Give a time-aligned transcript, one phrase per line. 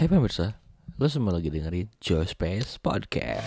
[0.00, 0.56] Hai pemirsa,
[0.96, 3.44] lo semua lagi dengerin Joe Space Podcast.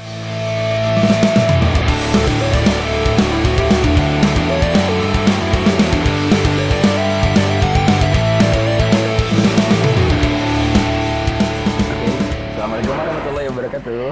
[10.94, 12.10] Oke,
[12.54, 14.04] Assalamualaikum warahmatullahi wabarakatuh.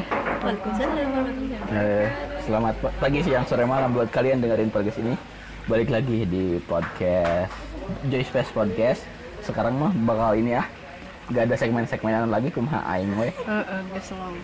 [0.42, 1.78] Waalaikumsalam warahmatullahi wabarakatuh.
[1.78, 2.06] Eh,
[2.42, 5.14] selamat pa- pagi, siang, sore, malam buat kalian dengerin podcast ini.
[5.70, 7.54] Balik lagi di podcast
[8.10, 9.06] Joy Space Podcast.
[9.42, 10.66] Sekarang mah bakal ini ya,
[11.32, 13.32] gak ada segmen-segmenan lagi kumaha aing we.
[13.32, 14.36] Heeh, geus long.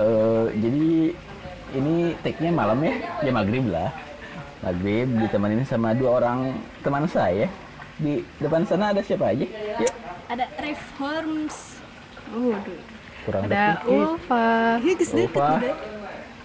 [0.00, 0.88] Eh, jadi
[1.70, 1.94] ini
[2.24, 3.94] take-nya malam ya, ya maghrib lah.
[4.60, 7.46] Maghrib ditemenin sama dua orang teman saya.
[8.00, 9.46] Di depan sana ada siapa aja?
[9.78, 9.88] Ya,
[10.30, 11.80] Ada reforms.
[12.30, 12.80] Oh, aduh.
[13.26, 13.82] kurang Ada.
[13.84, 14.78] Ulfa.
[14.80, 15.50] Ini deket Ulfa.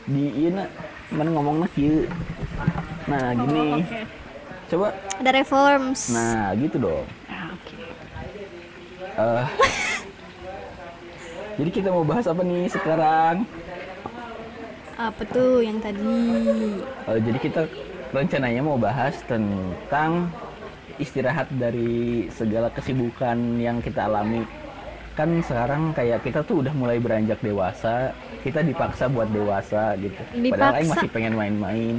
[0.05, 0.69] di iya
[1.09, 2.05] mana ngomongnya kieu.
[3.09, 3.65] Nah, gini.
[3.71, 4.01] Oh, Oke.
[4.65, 4.87] Coba
[5.21, 5.99] Ada reforms.
[6.11, 7.05] Nah, gitu dong.
[9.15, 9.45] Eh,
[11.55, 13.47] jadi kita mau bahas apa nih sekarang?
[14.95, 16.19] Apa tuh yang tadi?
[16.83, 17.61] Eh, jadi kita
[18.11, 20.27] rencananya mau bahas tentang
[20.99, 24.43] istirahat dari segala kesibukan yang kita alami.
[25.15, 28.11] Kan sekarang kayak kita tuh udah mulai beranjak dewasa,
[28.43, 30.19] kita dipaksa buat dewasa gitu.
[30.51, 30.99] Padahal Aing Dipaksa.
[30.99, 31.95] masih pengen main-main.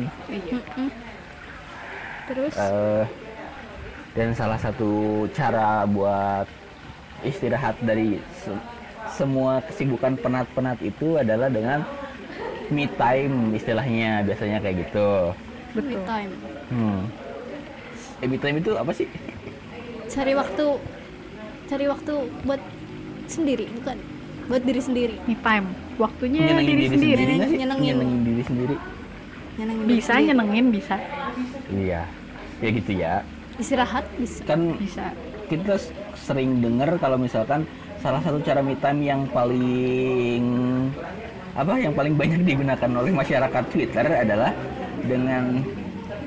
[2.28, 3.04] Terus Eh,
[4.12, 6.44] dan salah satu cara buat
[7.26, 8.64] istirahat dari se-
[9.12, 11.82] semua kesibukan penat-penat itu adalah dengan
[12.68, 15.10] me time istilahnya biasanya kayak gitu.
[15.76, 16.32] me time.
[16.70, 17.00] Hmm.
[18.18, 19.06] Eh, me time itu apa sih?
[20.06, 20.66] Cari waktu
[21.66, 22.62] cari waktu buat
[23.26, 23.96] sendiri, bukan
[24.46, 25.14] buat diri sendiri.
[25.26, 25.66] me time
[25.98, 27.58] waktunya Nyenengin diri, sendiri, nggak sih?
[27.58, 27.94] Nyenengin.
[27.94, 28.76] Nyenengin diri sendiri.
[29.56, 30.26] Nyenengin diri bisa sendiri.
[30.28, 30.96] nyenengin bisa
[31.72, 32.02] Iya.
[32.56, 33.14] Ya gitu ya.
[33.56, 34.42] Istirahat bisa.
[34.44, 35.04] Kan bisa
[35.46, 35.74] kita
[36.18, 37.64] sering dengar kalau misalkan
[37.98, 40.44] salah satu cara me time yang paling
[41.52, 44.52] apa yang paling banyak digunakan oleh masyarakat Twitter adalah
[45.00, 45.64] dengan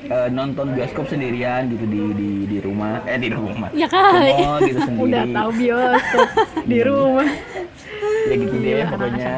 [0.06, 2.98] eh, nonton bioskop sendirian gitu di di di rumah.
[3.06, 3.70] Eh di rumah.
[3.72, 4.34] Ya kali.
[4.36, 5.06] mall gitu sendiri.
[5.06, 6.28] Udah tahu bioskop.
[6.66, 7.30] Di rumah.
[8.26, 9.34] Ya gitu deh anak pokoknya.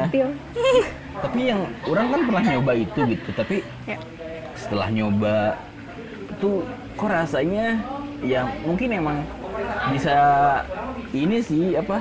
[1.12, 3.94] tapi yang orang kan pernah nyoba itu gitu tapi Ya.
[4.58, 5.54] setelah nyoba
[6.34, 6.50] itu
[6.92, 7.78] kok rasanya
[8.20, 9.22] ya mungkin emang
[9.90, 10.16] bisa
[11.12, 12.00] ini sih apa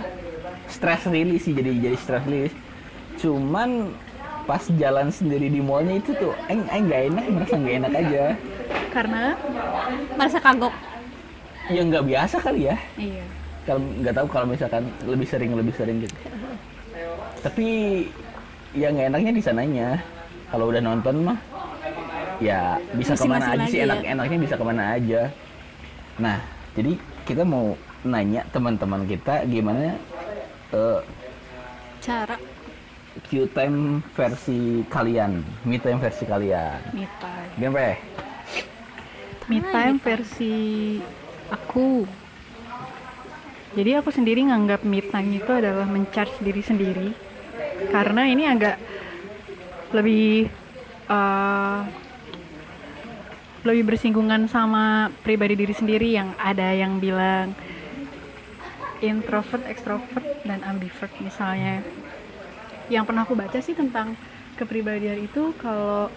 [0.65, 2.55] stress release sih jadi jadi stress release.
[3.17, 3.91] Cuman
[4.43, 8.23] pas jalan sendiri di mallnya itu tuh aing aing nggak enak merasa nggak enak aja.
[8.91, 9.23] Karena
[10.17, 10.73] Merasa kagok.
[11.69, 12.75] ya nggak biasa kali ya.
[12.97, 13.23] Iya.
[13.63, 16.15] Kalau nggak tahu kalau misalkan lebih sering lebih sering gitu.
[17.41, 17.67] Tapi
[18.73, 19.89] ya nggak enaknya di sananya.
[20.51, 21.39] Kalau udah nonton mah
[22.41, 23.85] ya bisa ke mana Masing-masing aja sih ya.
[23.87, 25.21] enak-enaknya bisa ke mana aja.
[26.17, 26.37] Nah
[26.73, 26.91] jadi
[27.23, 29.95] kita mau nanya teman-teman kita gimana
[30.73, 30.99] eh,
[32.01, 32.37] Cara
[33.27, 36.79] Q-time versi kalian, me time versi kalian.
[36.95, 37.75] me time Gimana?
[37.75, 37.91] Pe?
[39.51, 40.55] me time versi
[41.51, 42.07] aku
[43.75, 47.11] jadi aku sendiri nganggap me time itu adalah mencharge diri sendiri
[47.91, 48.79] karena ini agak
[49.91, 50.47] lebih
[51.11, 51.79] eh,
[53.61, 57.53] lebih bersinggungan sama pribadi diri sendiri yang ada yang bilang
[59.01, 61.85] introvert, extrovert, dan ambivert misalnya.
[62.89, 64.17] Yang pernah aku baca sih tentang
[64.57, 66.09] kepribadian itu kalau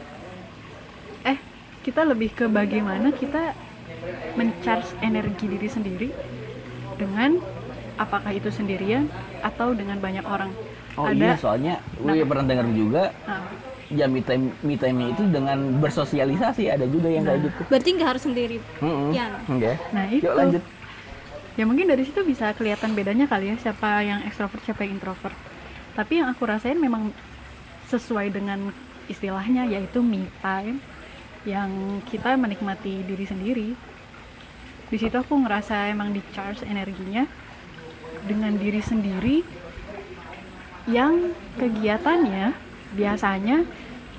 [1.24, 1.38] eh
[1.84, 3.56] kita lebih ke bagaimana kita
[4.36, 6.08] mencharge energi diri sendiri
[6.96, 7.40] dengan
[8.00, 9.08] apakah itu sendirian
[9.44, 10.52] atau dengan banyak orang.
[10.94, 13.42] Oh iya, ada soalnya gue pernah dengar juga nah,
[13.94, 17.60] ya me time me time itu dengan bersosialisasi ada juga yang kayak gitu.
[17.70, 18.58] berarti nggak harus sendiri.
[18.82, 19.10] Mm-mm.
[19.14, 19.26] Ya.
[19.46, 19.72] Oke.
[19.94, 20.62] nah itu Yuk lanjut.
[21.54, 25.36] ya mungkin dari situ bisa kelihatan bedanya kali ya siapa yang ekstrovert siapa yang introvert
[25.94, 27.14] tapi yang aku rasain memang
[27.86, 28.74] sesuai dengan
[29.06, 30.82] istilahnya yaitu me time
[31.46, 33.68] yang kita menikmati diri sendiri
[34.90, 37.28] di situ aku ngerasa emang di charge energinya
[38.24, 39.44] dengan diri sendiri
[40.88, 42.52] yang kegiatannya
[42.94, 43.64] biasanya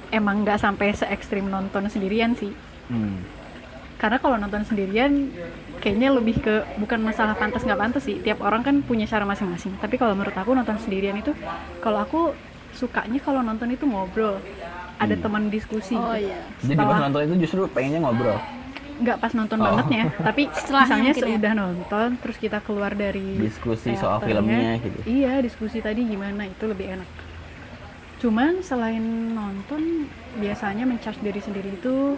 [0.10, 2.52] emang nggak sampai se ekstrim nonton sendirian sih
[2.86, 3.18] Hmm.
[3.96, 5.34] karena kalau nonton sendirian
[5.76, 9.74] kayaknya lebih ke bukan masalah pantas nggak pantas sih tiap orang kan punya cara masing-masing
[9.76, 11.34] tapi kalau menurut aku nonton sendirian itu
[11.80, 12.38] kalau aku
[12.72, 14.38] sukanya kalau nonton itu ngobrol
[14.96, 16.28] ada teman diskusi Oh gitu.
[16.28, 16.40] iya.
[16.60, 18.38] Jadi pas Setelah- nonton itu justru pengennya ngobrol.
[18.96, 19.66] nggak pas nonton Oh.
[19.66, 21.20] bangetnya tapi Setelahnya misalnya ya.
[21.34, 25.00] sudah nonton terus kita keluar dari Diskusi soal filmnya gitu.
[25.04, 27.10] iya diskusi tadi gimana itu lebih enak
[28.26, 32.18] cuman selain nonton biasanya mencharge diri sendiri itu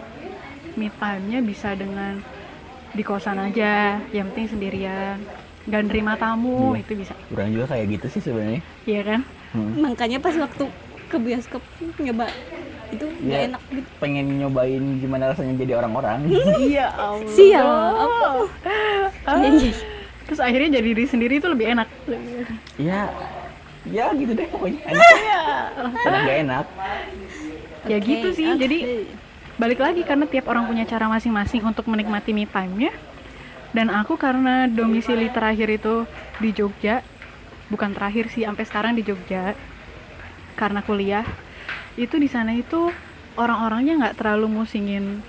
[0.72, 2.24] me time-nya bisa dengan
[2.88, 5.20] di kosan aja yang penting sendirian
[5.64, 6.80] nggak nerima tamu Iya.
[6.80, 9.80] itu bisa kurang juga kayak gitu sih sebenarnya iya kan Hmm.
[9.82, 10.64] makanya pas waktu
[11.04, 11.60] ke bioskop
[11.98, 12.28] nyoba
[12.88, 13.48] itu nggak Iya.
[13.48, 16.24] enak gitu pengen nyobain gimana rasanya jadi orang-orang
[16.62, 17.64] iya Allah siap
[19.24, 19.36] Ah.
[19.36, 19.72] Iya, iya.
[20.24, 21.88] terus akhirnya jadi diri sendiri itu lebih enak
[22.78, 23.12] ya
[23.90, 24.80] ya gitu deh pokoknya.
[24.84, 25.08] Enak
[26.04, 26.66] enak gak enak.
[27.88, 28.48] Ya Oke, gitu sih.
[28.52, 28.60] oke.
[28.60, 28.78] jadi
[29.58, 32.92] balik lagi karena tiap orang punya cara masing-masing untuk menikmati me time-nya.
[33.68, 36.08] Dan aku karena domisili terakhir itu
[36.40, 37.04] di Jogja
[37.68, 39.52] bukan terakhir sih sampai sekarang di Jogja
[40.56, 41.24] karena kuliah
[42.00, 42.88] itu di sana itu
[43.36, 45.20] orang-orangnya nggak terlalu musingin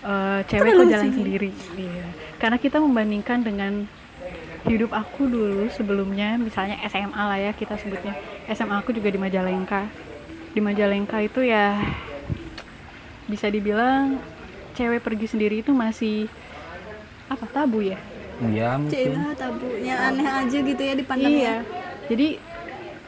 [0.00, 1.50] eh, cewek kok jalan sendiri.
[1.76, 2.06] Iya.
[2.40, 3.72] karena kita membandingkan dengan
[4.64, 8.16] hidup aku dulu sebelumnya misalnya SMA lah ya kita sebutnya.
[8.48, 9.88] SMA aku juga di Majalengka.
[10.50, 11.76] Di Majalengka itu ya
[13.24, 14.20] bisa dibilang
[14.72, 16.28] cewek pergi sendiri itu masih
[17.28, 18.00] apa tabu ya?
[18.50, 19.14] Ya mungkin.
[19.14, 21.56] Cila tabunya aneh aja gitu ya dipandangnya iya.
[22.08, 22.26] Jadi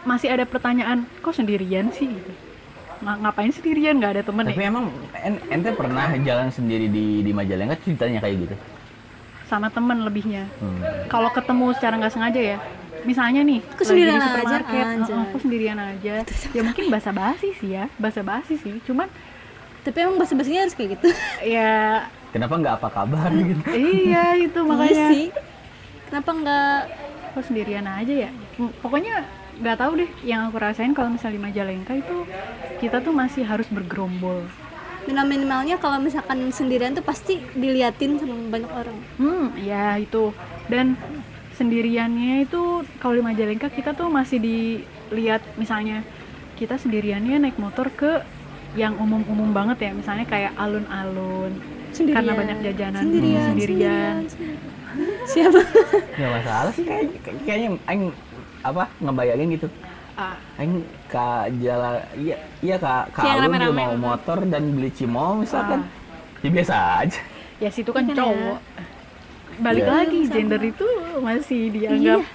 [0.07, 2.07] masih ada pertanyaan kok sendirian sih?
[2.07, 2.33] Gitu.
[3.03, 3.97] Nga- ngapain sendirian?
[3.97, 4.69] Nggak ada temen tapi ya?
[4.71, 4.87] emang
[5.19, 7.81] en- ente pernah jalan sendiri di di Majalengka?
[7.81, 8.57] Ceritanya kayak gitu
[9.47, 10.51] sama temen lebihnya.
[10.59, 10.83] Hmm.
[11.07, 12.59] kalau ketemu secara nggak sengaja ya
[13.03, 15.15] misalnya nih Aku sendirian lagi di aja, supermarket anjay.
[15.15, 16.15] "Oh, aku sendirian aja.
[16.51, 18.83] Ya mungkin basa basi sih ya basa basi sih.
[18.83, 19.07] Cuman
[19.81, 21.09] tapi emang bahasa bahasanya harus kayak gitu.
[21.55, 22.03] Ya.
[22.29, 23.63] Kenapa nggak apa kabar gitu?
[23.71, 25.07] Iya itu iya makanya.
[25.09, 25.25] sih.
[26.05, 26.79] Kenapa nggak?
[27.33, 28.31] Kok sendirian aja ya?
[28.59, 29.23] M- pokoknya
[29.57, 32.27] nggak tahu deh yang aku rasain kalau misalnya di Majalengka itu
[32.77, 34.45] kita tuh masih harus bergerombol
[35.07, 38.97] minimal minimalnya kalau misalkan sendirian tuh pasti diliatin sama banyak orang.
[39.17, 40.35] Hmm ya itu.
[40.67, 40.99] Dan
[41.55, 46.03] sendiriannya itu kalau di Majalengka kita tuh masih dilihat misalnya
[46.59, 48.21] kita sendiriannya naik motor ke
[48.75, 49.91] yang umum-umum banget ya.
[49.95, 51.55] Misalnya kayak alun-alun
[51.95, 52.17] sendirian.
[52.19, 53.03] karena banyak jajanan.
[53.07, 54.17] Sendirian sendirian.
[54.27, 54.59] sendirian.
[55.33, 55.61] siapa?
[56.19, 56.85] Nggak masalah sih.
[56.85, 57.05] Kayak
[57.47, 58.11] kayaknya aing
[58.67, 59.69] apa ngebayangin gitu
[60.57, 61.27] aing ke
[61.61, 66.41] jalan iya iya ke ke alun dia mau motor dan beli cimol misalkan Ah.
[66.41, 67.21] ya biasa aja
[67.57, 68.17] ya situ kan Kan ya.
[68.19, 68.59] cowok
[69.59, 69.93] balik Iya.
[69.95, 70.35] lagi Sama.
[70.35, 70.87] gender itu
[71.19, 72.35] masih dianggap Iya.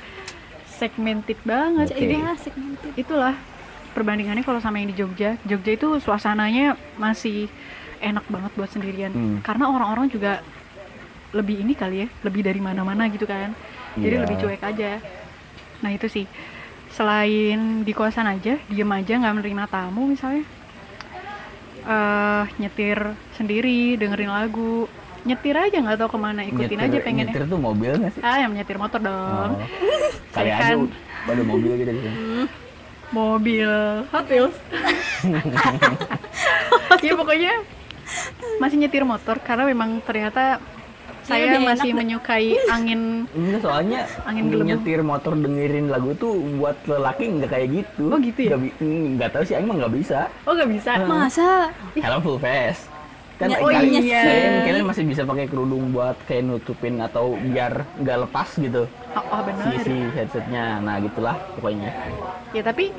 [0.67, 2.91] segmented banget jadi Iya, segmented.
[2.95, 3.35] itulah
[3.91, 7.49] perbandingannya kalau sama yang di Jogja Jogja itu suasananya masih
[7.99, 9.37] enak banget buat sendirian Hmm.
[9.41, 10.41] karena orang-orang juga
[11.31, 13.53] lebih ini kali ya lebih dari mana-mana gitu kan
[13.93, 14.21] jadi Iya.
[14.21, 14.91] lebih cuek aja
[15.79, 16.25] nah itu sih
[16.91, 20.43] selain di kosan aja diem aja nggak menerima tamu misalnya.
[21.81, 24.85] Eh nyetir sendiri dengerin lagu.
[25.21, 28.21] Nyetir aja nggak tahu ke mana ikutin aja pengen nyetir tuh mobil nggak sih?
[28.25, 29.51] Ah yang nyetir motor dong.
[29.55, 29.65] Oh.
[30.35, 30.91] kali Saya aja kan-
[31.21, 32.09] pada mobil gitu gitu
[33.11, 33.71] mobil.
[34.09, 34.57] Hot Wheels.
[37.05, 37.65] Ya pokoknya
[38.61, 40.61] masih nyetir motor karena memang ternyata
[41.31, 43.01] saya lebih masih enak, menyukai angin
[43.31, 44.69] Enggak soalnya Angin gelembung.
[44.75, 48.03] nyetir motor dengerin lagu tuh buat lelaki nggak kayak gitu.
[48.07, 48.55] Oh, gitu ya?
[48.81, 50.19] Nggak, tahu sih, emang nggak bisa.
[50.43, 51.47] oh nggak bisa masa
[51.95, 52.85] Helm full face.
[53.35, 54.21] Kan Ya, kalian, oh iya.
[54.21, 59.17] kalian, kalian masih bisa pakai kerudung buat kayak nutupin atau biar nggak lepas gitu oh,
[59.17, 60.77] oh, benar si si headsetnya.
[60.77, 61.89] Nah gitulah pokoknya.
[62.51, 62.93] ya tapi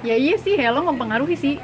[0.00, 1.54] ya iya sih helm mempengaruhi sih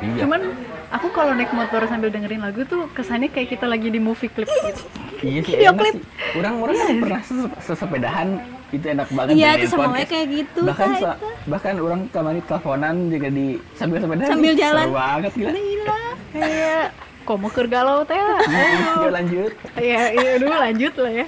[0.00, 0.24] Iya.
[0.24, 0.40] cuman
[0.88, 4.48] aku kalau naik motor sambil dengerin lagu tuh kesannya kayak kita lagi di movie clip
[4.48, 4.80] gitu
[5.20, 5.94] Iya sih, Video enak klip.
[5.94, 6.02] sih.
[6.34, 8.28] Orang kan pernah ses- sesepedahan
[8.70, 9.32] itu enak banget.
[9.34, 10.08] Iya, itu sama podcast.
[10.08, 14.30] kayak gitu, Bahkan sa- bahkan orang kemarin teleponan juga di sambil sepedahan.
[14.30, 14.84] Sambil jalan.
[14.84, 15.50] Seru banget gila.
[15.52, 16.00] gila
[16.34, 16.84] kayak
[17.20, 19.52] kok mau ke galau teh Yuk lanjut.
[19.76, 21.26] ya iya dulu lanjut lah ya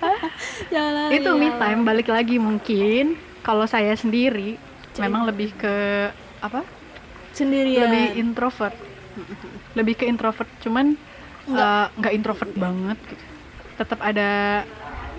[0.74, 4.58] jalan itu me time balik lagi mungkin kalau saya sendiri
[4.96, 5.74] memang lebih ke
[6.40, 6.60] apa
[7.30, 8.74] sendirian lebih introvert
[9.72, 10.98] lebih ke introvert cuman
[11.52, 13.24] eh, nggak introvert banget gitu.
[13.76, 14.62] tetap ada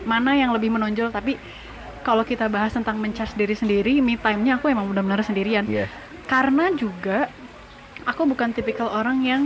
[0.01, 1.37] mana yang lebih menonjol tapi
[2.01, 5.85] kalau kita bahas tentang mencas diri sendiri me time-nya aku emang benar-benar sendirian Iya.
[6.25, 7.29] karena juga
[8.03, 9.41] aku bukan tipikal orang yang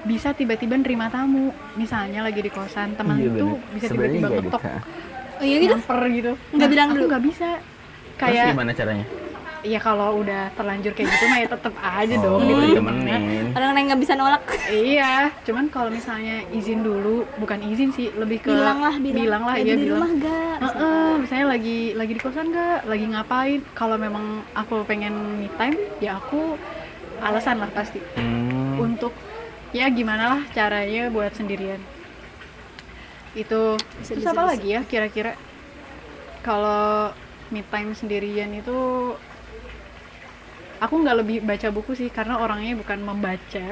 [0.00, 3.74] bisa tiba-tiba nerima tamu misalnya lagi di kosan teman Iya, tuh bener.
[3.74, 4.70] bisa tiba-tiba bisa.
[5.34, 7.06] oh iya gitu nyamper gitu Nggak bilang aku dulu?
[7.08, 9.06] nggak bisa Terus kayak gimana caranya?
[9.60, 12.92] Ya kalau udah terlanjur kayak gitu mah ya tetep aja Oh, dong boleh diterima.
[12.94, 13.44] temenin.
[13.50, 18.38] orang yang nggak bisa nolak Iya, cuman kalau misalnya izin dulu, bukan izin sih, lebih
[18.38, 19.98] ke bilang lah bilang, lah lagi ya di bilang.
[19.98, 23.60] rumah gak Heeh, misalnya lagi lagi di kosan nggak, lagi ngapain?
[23.72, 26.54] Kalau memang aku pengen me time, ya aku
[27.18, 28.78] alasan lah pasti Hmm.
[28.78, 29.10] untuk
[29.70, 31.80] ya gimana lah caranya buat sendirian.
[33.32, 34.50] Itu Bisa, terus bisa, apa bisa.
[34.52, 35.32] lagi ya kira-kira?
[36.40, 37.12] Kalau
[37.48, 38.76] me time sendirian itu
[40.78, 43.66] aku nggak lebih baca buku sih karena orangnya bukan membaca.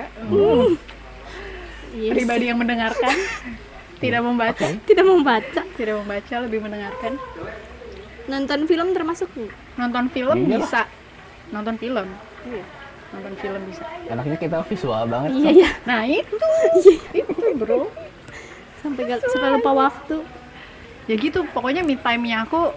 [1.97, 3.15] Iya pribadi yang mendengarkan
[4.03, 4.67] tidak membaca.
[4.85, 5.61] Tidak membaca.
[5.77, 7.13] tidak membaca lebih mendengarkan.
[8.27, 9.31] Nonton film termasuk
[9.79, 10.59] nonton film Iyalah.
[10.61, 10.83] bisa.
[11.55, 12.07] Nonton film.
[12.45, 12.65] Iya.
[13.15, 13.85] Nonton film bisa.
[14.11, 15.31] Anaknya kita visual banget.
[15.33, 15.71] Iya iya.
[15.89, 16.37] nah itu.
[17.15, 17.89] Itu bro.
[18.83, 20.19] Sampai gak, sampai lupa waktu.
[21.07, 22.75] ya gitu pokoknya me time-nya aku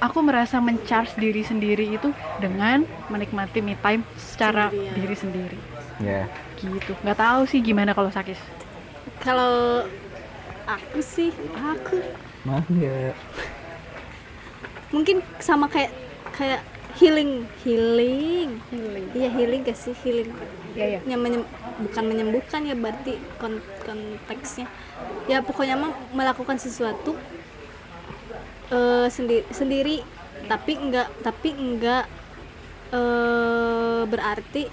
[0.00, 4.94] aku merasa mencharge diri sendiri itu dengan menikmati me time secara Sendirian.
[4.96, 5.58] diri sendiri
[6.00, 6.24] Ya.
[6.56, 8.36] gitu nggak tahu sih gimana kalau sakit
[9.18, 9.84] Kalau
[10.64, 12.00] aku sih, aku
[12.40, 13.12] Mangga.
[14.90, 15.92] mungkin sama kayak
[16.32, 16.64] kayak
[16.96, 18.56] healing, healing.
[18.66, 20.32] healing Iya healing gak sih healing?
[20.72, 24.66] ya ya Yang menyem- bukan menyembuhkan ya berarti kon- konteksnya.
[25.26, 27.12] Ya pokoknya mah melakukan sesuatu
[28.70, 29.96] eh sendiri sendiri.
[30.46, 32.04] Tapi enggak tapi enggak
[32.90, 34.66] eh berarti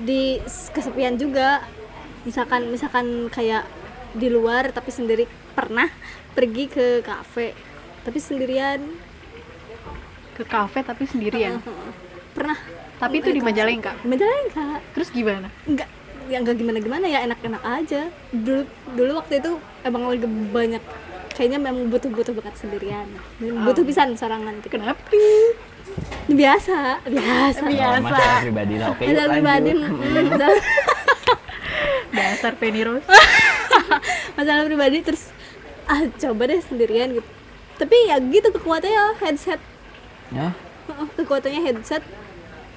[0.00, 1.64] di kesepian juga.
[2.24, 3.64] Misalkan misalkan kayak
[4.14, 5.24] di luar tapi sendiri.
[5.56, 5.90] Pernah
[6.36, 7.52] pergi ke kafe
[8.06, 8.80] tapi sendirian.
[10.38, 11.58] Ke kafe tapi sendirian?
[12.32, 12.56] Pernah.
[12.98, 13.94] Tapi itu di Majalengka?
[14.02, 14.82] Majalengka.
[14.94, 15.50] Terus gimana?
[15.66, 15.90] Enggak
[16.28, 18.12] ya enggak gimana gimana ya enak-enak aja.
[18.30, 18.62] Dulu
[18.94, 20.82] dulu waktu itu emang lagi banyak
[21.38, 23.06] kayaknya memang butuh-butuh banget sendirian
[23.38, 24.74] Dan butuh pisan sorangan gitu.
[24.74, 24.98] kenapa
[26.26, 27.94] biasa biasa Biasa.
[27.96, 28.86] Oh, masalah pribadi lah.
[28.90, 29.90] Oke, Masalah pribadi lanjut.
[29.94, 30.66] mm, masalah-
[32.18, 33.06] dasar Penny Rose
[34.36, 35.30] masalah pribadi terus
[35.84, 37.28] ah coba deh sendirian gitu
[37.76, 39.60] tapi ya gitu kekuatannya headset
[40.28, 40.52] Ya.
[41.14, 42.04] Kekuatannya headset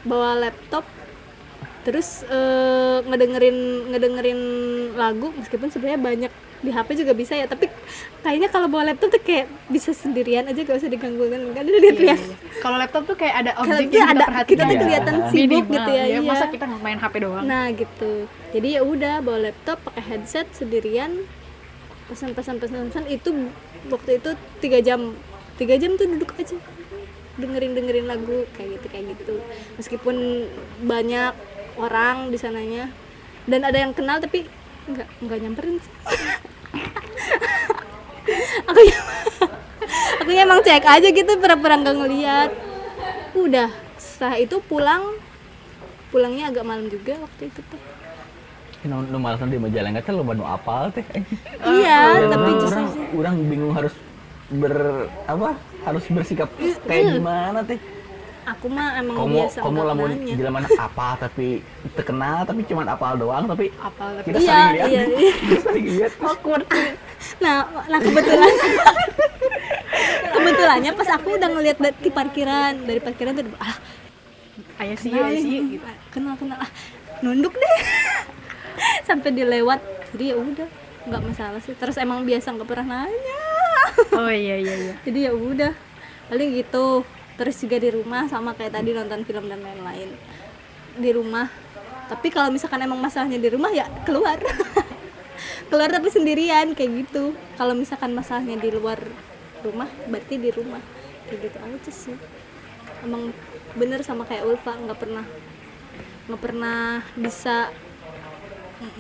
[0.03, 0.87] bawa laptop
[1.81, 3.57] terus eh, ngedengerin
[3.89, 4.39] ngedengerin
[4.93, 7.65] lagu meskipun sebenarnya banyak di HP juga bisa ya tapi
[8.21, 11.81] kayaknya kalau bawa laptop tuh kayak bisa sendirian aja gak usah diganggu kan kan lihat
[11.91, 12.35] Iya, lihat iya.
[12.61, 14.45] kalau laptop tuh kayak ada objek yang kita ada perhatikan.
[14.45, 14.79] kita tuh Iya.
[14.79, 16.19] kelihatan sibuk Minimal, gitu ya, iya.
[16.21, 17.43] masa kita main HP doang?
[17.43, 18.11] Nah gitu.
[18.51, 21.11] Jadi ya udah bawa laptop pakai headset sendirian.
[22.05, 23.29] Pesan-pesan pesan-pesan itu
[23.87, 25.17] waktu itu tiga jam.
[25.55, 26.57] Tiga jam tuh duduk aja.
[27.35, 29.35] Dengerin dengerin lagu kayak gitu kayak gitu.
[29.75, 30.45] Meskipun
[30.83, 31.33] banyak
[31.75, 32.91] orang di sananya.
[33.43, 34.45] Dan ada yang kenal tapi
[34.89, 35.93] nggak nggak nyamperin sih
[38.69, 39.05] aku ya-
[40.23, 42.51] aku emang cek aja gitu pura-pura nggak ngeliat
[43.37, 45.03] udah setelah itu pulang
[46.09, 47.81] pulangnya agak malam juga waktu itu teh
[48.81, 51.05] Nu, nu malasan di Majalengka teh lo nu apal teh.
[51.77, 52.81] iya tapi orang, justru
[53.13, 53.93] orang bingung harus
[54.49, 55.53] ber apa?
[55.85, 56.49] Harus bersikap
[56.89, 57.77] kayak gimana teh?
[58.43, 61.47] Aku mah emang Kamu biasa kamu lamun jelema apa tapi
[61.93, 64.89] terkenal tapi cuman apal doang tapi apal tapi kita Iya, sering lihat.
[64.89, 65.31] iya, iya.
[65.41, 66.11] kita sering lihat.
[66.19, 66.65] Awkward.
[67.37, 67.55] Nah
[67.85, 68.53] nah kebetulan
[70.35, 73.75] kebetulannya pas aku udah ngeliat da- di parkiran dari parkiran tuh ah
[74.81, 75.85] ayah sih kenal ayah sih gitu.
[76.09, 76.57] kenal kenal.
[76.57, 76.71] Ah
[77.21, 77.77] nunduk deh.
[79.07, 79.79] Sampai dilewat.
[80.11, 80.67] Jadi ya udah
[81.05, 81.77] nggak masalah sih.
[81.77, 83.41] Terus emang biasa nggak pernah nanya.
[84.15, 84.93] Oh iya iya iya.
[85.05, 85.73] Jadi ya udah
[86.27, 87.03] paling gitu
[87.41, 90.13] terus juga di rumah sama kayak tadi nonton film dan lain-lain.
[90.93, 91.49] Di rumah.
[92.05, 94.37] Tapi kalau misalkan emang masalahnya di rumah ya keluar.
[95.73, 97.33] Keluar tapi sendirian kayak gitu.
[97.57, 99.01] Kalau misalkan masalahnya di luar
[99.65, 100.83] rumah berarti di rumah.
[101.25, 102.17] Kayak gitu aja sih.
[103.01, 103.33] Emang
[103.73, 105.25] bener sama kayak Ulfa nggak pernah
[106.29, 107.73] nggak pernah bisa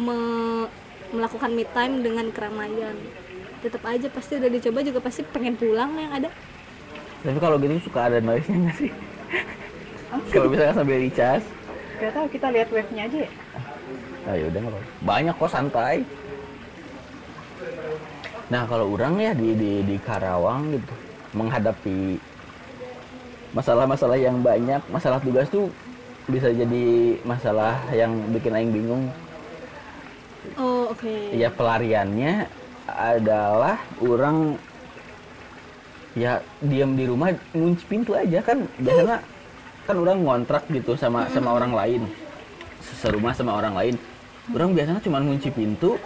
[0.01, 0.71] me-
[1.13, 2.97] melakukan me time dengan keramaian.
[3.61, 6.31] Tetap aja pasti udah dicoba juga pasti pengen pulang yang ada
[7.21, 8.91] tapi kalau gitu suka ada noise nya nggak sih?
[10.33, 11.43] Kalau misalnya sambil dicas?
[12.01, 13.31] Gak tahu kita lihat wave-nya aja ya.
[14.25, 14.89] Ah ya udah nggak apa-apa.
[15.05, 15.97] banyak kok santai.
[18.49, 20.93] Nah kalau orang ya di di di Karawang gitu
[21.31, 22.19] menghadapi
[23.55, 25.71] masalah-masalah yang banyak masalah tugas tuh
[26.27, 29.03] bisa jadi masalah yang bikin aing bingung.
[30.57, 31.37] Oh oke.
[31.37, 32.49] Ya pelariannya
[32.89, 34.57] adalah orang
[36.17, 38.39] ya diam di rumah ngunci pintu aja.
[38.43, 39.23] Kan biasanya
[39.87, 42.01] kan orang ngontrak gitu sama sama orang lain.
[42.81, 43.95] Serumah sama orang lain.
[44.51, 45.97] Orang biasanya cuma ngunci pintu.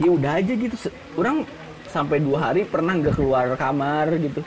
[0.00, 0.76] Ya udah aja gitu.
[1.16, 1.44] Orang
[1.90, 4.40] sampai dua hari pernah nggak keluar kamar gitu.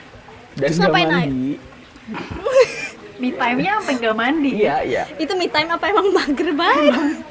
[0.54, 1.06] Dan Terus Nay?
[1.06, 1.48] mandi.
[3.22, 4.50] Me time-nya sampai nggak mandi?
[4.58, 5.02] Iya iya.
[5.14, 7.22] Itu me time apa emang mager banget?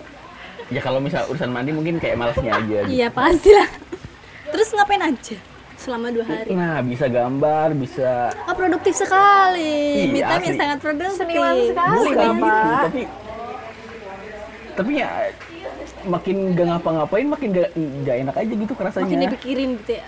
[0.71, 2.89] Ya kalau misal urusan mandi mungkin kayak malasnya aja gitu.
[2.89, 3.67] iya pasti lah
[4.49, 5.37] terus ngapain aja
[5.83, 10.57] selama dua hari nah bisa gambar bisa oh produktif sekali Iya, yang asli.
[10.57, 11.97] sangat produktif Seniman sekali.
[11.99, 12.81] Bukan Bapak.
[12.87, 13.01] tapi
[14.73, 15.09] tapi ya
[16.03, 17.69] makin gak ngapa-ngapain makin gak,
[18.03, 19.17] gak enak aja gitu makin rasanya.
[19.27, 20.07] dipikirin gitu ya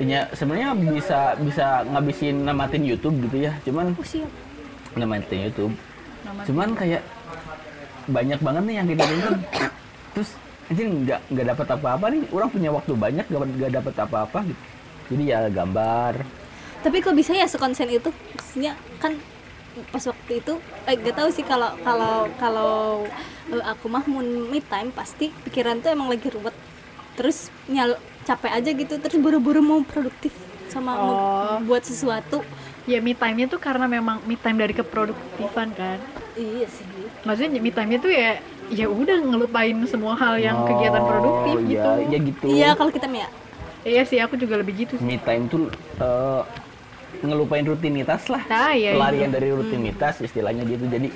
[0.00, 3.54] Ya, sebenarnya bisa bisa ngabisin namatin YouTube gitu ya.
[3.62, 4.26] Cuman oh siap
[4.98, 5.70] namatin YouTube.
[6.26, 6.46] Namatin.
[6.48, 7.02] Cuman kayak
[8.10, 9.34] banyak banget nih yang kita tonton.
[10.10, 10.30] Terus
[10.72, 12.20] anjir nggak nggak dapat apa-apa nih.
[12.32, 14.62] Orang punya waktu banyak nggak nggak dapat apa-apa gitu.
[15.12, 16.14] Jadi ya gambar.
[16.80, 18.08] Tapi kok bisa ya sekonsen itu?
[18.08, 19.12] Maksudnya kan
[19.92, 22.72] pas waktu itu eh, gak tahu sih kalau kalau kalau
[23.52, 26.56] eh, aku mah mau me time pasti pikiran tuh emang lagi ruwet.
[27.14, 28.94] Terus nyal capek aja gitu.
[28.96, 30.32] Terus buru-buru mau produktif
[30.72, 31.56] sama mau Oh.
[31.68, 32.40] buat sesuatu.
[32.88, 36.00] Ya me time-nya tuh karena memang me time dari keproduktifan kan?
[36.34, 36.88] Iya sih.
[37.22, 38.40] Maksudnya me time-nya tuh ya
[38.72, 41.90] ya udah ngelupain semua hal yang kegiatan Oh, produktif ya, gitu.
[42.08, 42.44] ya gitu.
[42.48, 43.28] Iya kalau kita ya
[43.82, 45.04] iya sih aku juga lebih gitu sih.
[45.04, 45.68] Me time tuh
[46.00, 46.42] eh,
[47.20, 48.42] ngelupain rutinitas lah.
[48.48, 49.36] Nah iya pelarian itu.
[49.36, 50.88] dari rutinitas istilahnya gitu.
[50.88, 51.08] Jadi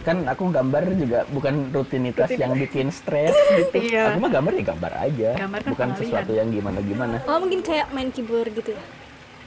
[0.00, 3.76] kan aku gambar juga bukan rutinitas yang bikin stres gitu.
[3.90, 4.16] Iya.
[4.16, 5.30] aku mah gambar ya gambar aja.
[5.36, 5.98] Gambar kan bukan pengalihan.
[6.00, 8.82] sesuatu yang gimana gimana oh mungkin kayak main keyboard gitu ya?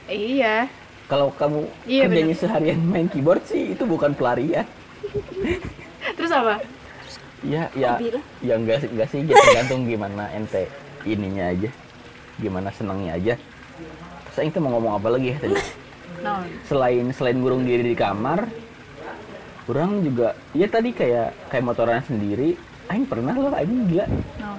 [0.04, 0.56] Iya.
[1.04, 4.64] Kalau kamu Iya, kerjanya seharian main keyboard sih itu bukan pelarian.
[6.14, 6.60] Terus apa
[7.44, 8.22] ya ya Hobi lah.
[8.40, 10.64] ya enggak sih enggak sih ya tergantung gimana ente
[11.04, 11.70] ininya aja
[12.34, 13.34] gimana senangnya aja.
[14.34, 15.54] Aing tuh mau ngomong apa lagi ya tadi?
[16.20, 18.48] No selain selain ngurung diri di kamar
[19.64, 22.56] orang juga ya tadi kayak kayak motoran sendiri.
[22.86, 24.06] Aing pernah loh Aing gila.
[24.40, 24.56] No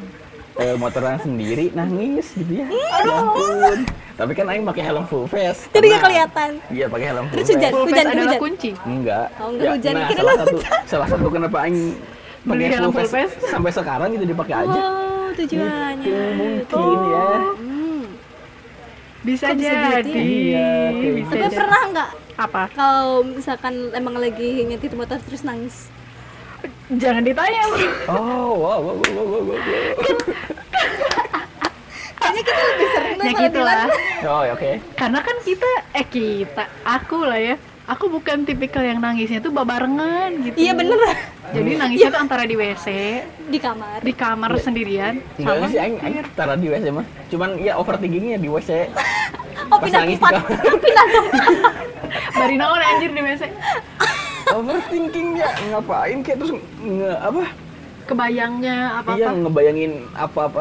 [0.55, 2.67] eh, motoran sendiri nangis gitu ya.
[2.69, 3.79] Ya ampun.
[4.15, 6.51] Tapi kan Aing pakai helm full face jadi nggak kelihatan.
[6.69, 7.55] Iya pakai helm full Terus face.
[7.57, 7.71] hujan.
[7.71, 8.39] full Hujan, face hujan.
[8.39, 8.69] kunci.
[8.85, 9.27] Enggak.
[9.35, 10.47] Oh, enggak hujan, nah kira salah hujan.
[10.47, 11.79] satu salah satu kenapa Aing
[12.45, 13.35] Beli full face, face?
[13.49, 14.79] sampai sekarang gitu dipakai aja.
[14.79, 16.21] Oh tujuannya
[16.63, 17.25] itu mungkin ya.
[17.59, 18.03] Hmm.
[19.25, 20.05] bisa Kok bisa jadi.
[20.05, 21.57] gitu Iya, kayak bisa tapi jadi.
[21.57, 22.09] pernah nggak?
[22.35, 22.63] Apa?
[22.77, 25.89] Kalau misalkan emang lagi nyetir motor terus nangis.
[26.85, 27.61] Jangan ditanya
[28.09, 29.57] oh wow wow wow wow, wow, wow.
[32.17, 33.85] kayaknya kita lebih sering ya gitu lah
[34.25, 34.71] oh ya, oke.
[34.97, 40.33] Karena kan kita eh kita aku lah ya aku bukan tipikal yang nangisnya tuh babarengan
[40.41, 40.97] gitu iya bener
[41.53, 42.87] jadi nangisnya tuh antara di WC
[43.45, 47.05] di kamar di kamar sendirian Enggak sama sih, Aing, Aing taruh di WC mah.
[47.29, 48.89] Cuman ya overthinkingnya di WC.
[49.71, 50.73] oh Pas pindah nangis tempat di kamar.
[50.83, 51.47] pindah tempat
[52.41, 53.43] bari naon anjir di WC
[54.45, 57.43] Overthinking ya ngapain kayak terus nge apa?
[58.05, 60.59] kebayangnya apa Iya apa ngebayangin apa-apa.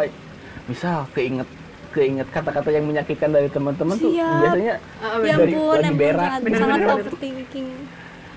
[0.64, 1.48] Misal keinget
[1.94, 6.18] keinget kata-kata yang menyakitkan dari teman-teman tuh biasanya Ah, ya Dari- ampun lagi berak.
[6.20, 7.00] sangat, Bener, sangat bener, bener.
[7.00, 7.68] overthinking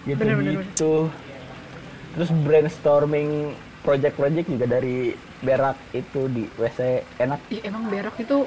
[0.06, 0.64] gitu Bener, bener, bener.
[0.64, 0.94] gitu.
[2.14, 3.30] Terus brainstorming
[3.82, 4.98] project-project juga dari
[5.38, 6.80] berak itu di WC
[7.18, 7.40] enak.
[7.50, 8.46] Ih, emang berak itu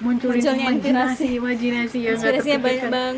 [0.00, 3.16] munculin Munculnya imajinasi imajinasi yang nggak inspirasinya banyak bang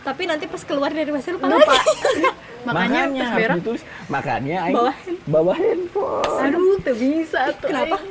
[0.00, 1.94] tapi nanti pas keluar dari WC lupa lupa lagi
[2.66, 3.82] makanya, pas harus berak ditulis.
[4.08, 4.92] Makanya Aing Bawa
[5.24, 6.42] bawa handphone.
[6.42, 7.96] aduh tuh bisa tuh Kenapa?
[7.96, 8.10] Aing.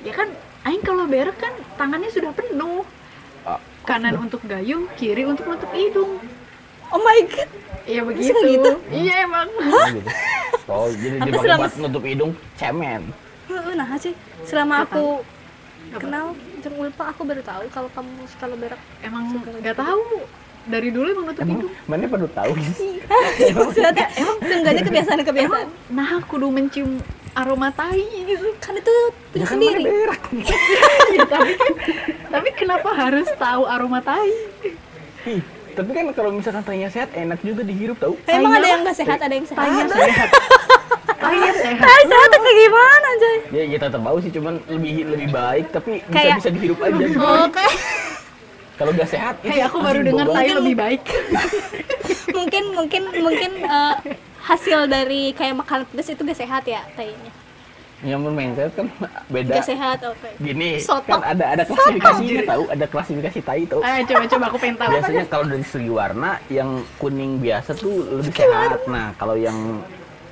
[0.00, 0.28] ya kan
[0.68, 2.84] aing kalau berak kan tangannya sudah penuh
[3.42, 6.20] Ah, kanan untuk gayung kiri untuk nutup hidung
[6.86, 7.48] oh my god
[7.82, 8.52] Iya Bisa begitu.
[8.52, 8.70] gitu?
[8.92, 9.48] Iya emang.
[9.48, 10.10] gitu.
[10.68, 13.02] Oh, jadi Apa dipakai selama- buat nutup hidung cemen.
[13.48, 14.12] Heeh, nah sih
[14.44, 15.24] selama aku
[15.88, 15.96] Apa?
[15.98, 16.24] kenal
[16.60, 20.04] jeung Ulfa aku baru tahu kalau kamu suka berak Emang nggak tahu.
[20.68, 21.72] Dari dulu emang nutup Emang hidung.
[21.88, 23.00] mana perlu tahu sih?
[24.12, 27.00] emang seenggaknya kebiasaan kebiasaan Nah, kudu mencium
[27.32, 28.48] aroma tai gitu.
[28.58, 28.94] kan itu
[29.32, 29.82] Ya kan sendiri
[31.12, 31.72] ya, tapi kan
[32.28, 34.30] tapi kenapa harus tahu aroma tai?
[35.26, 38.14] Ih, tapi kan kalau misalkan tainya sehat enak juga dihirup tahu.
[38.24, 40.28] emang Tainya ada yang nggak sehat ada yang sehat Tainya sehat.
[41.18, 41.82] Tainya sehat.
[41.82, 45.98] tai sehat kayak gimana aja Ya, ya tetap bau sih, cuman lebih lebih baik tapi
[46.00, 46.94] bisa Kayak- bisa dihirup aja.
[47.04, 47.18] gitu.
[47.18, 47.66] oke
[48.78, 51.02] Kalau nggak sehat, Kayak aku baru dengar tai lebih baik.
[52.30, 53.94] mungkin mungkin mungkin eh,
[54.48, 57.32] hasil dari kayak makan pedas itu gak sehat ya tainya
[57.98, 58.86] Yang mindset kan
[59.26, 59.58] beda.
[59.58, 61.18] gak sehat oke Gini, Soto.
[61.18, 63.82] kan ada ada klasifikasinya tahu, ada klasifikasi tai tuh.
[63.82, 64.90] Ayo coba coba aku pengen tahu.
[64.94, 66.70] Biasanya kalau dari segi warna yang
[67.02, 68.86] kuning biasa tuh lebih sehat.
[68.86, 69.82] Nah, kalau yang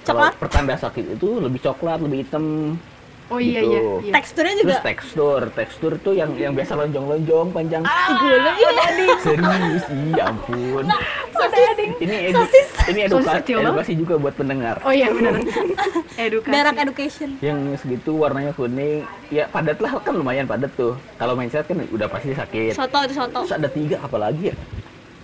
[0.06, 2.78] kalau pertanda sakit itu lebih coklat, lebih hitam.
[3.26, 3.72] Oh iya Gitu.
[3.72, 3.80] iya.
[4.00, 4.12] iya.
[4.14, 7.82] teksturnya juga Terus tekstur, tekstur tuh yang yang biasa lonjong-lonjong panjang.
[7.82, 8.70] gula iya
[9.18, 10.86] Serius, iya ampun.
[11.32, 12.68] sosis Ini edu, Sosis.
[12.86, 14.78] ini edukasi, Sosis edukasi juga buat pendengar.
[14.80, 15.42] Oh iya benar.
[16.16, 16.50] Edukasi.
[16.50, 20.94] berak education Yang segitu warnanya kuning, ya padat lah kan lumayan padat tuh.
[21.16, 22.72] Kalau mindset kan udah pasti sakit.
[22.72, 24.56] soto itu soto Terus ada tiga apalagi ya?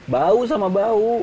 [0.04, 1.22] Bau sama bau.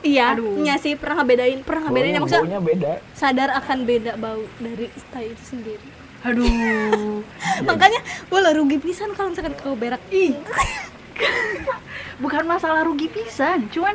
[0.00, 0.56] iya Aduh.
[0.58, 2.92] iya sih pernah ngebedain pernah ngebedain Baunya, maksudnya baunya beda.
[3.12, 5.88] sadar akan beda bau dari tai itu sendiri
[6.24, 7.20] Aduh.
[7.68, 10.32] makanya gue lah rugi pisan kalau misalkan kau berak ih
[12.22, 13.94] bukan masalah rugi pisan cuman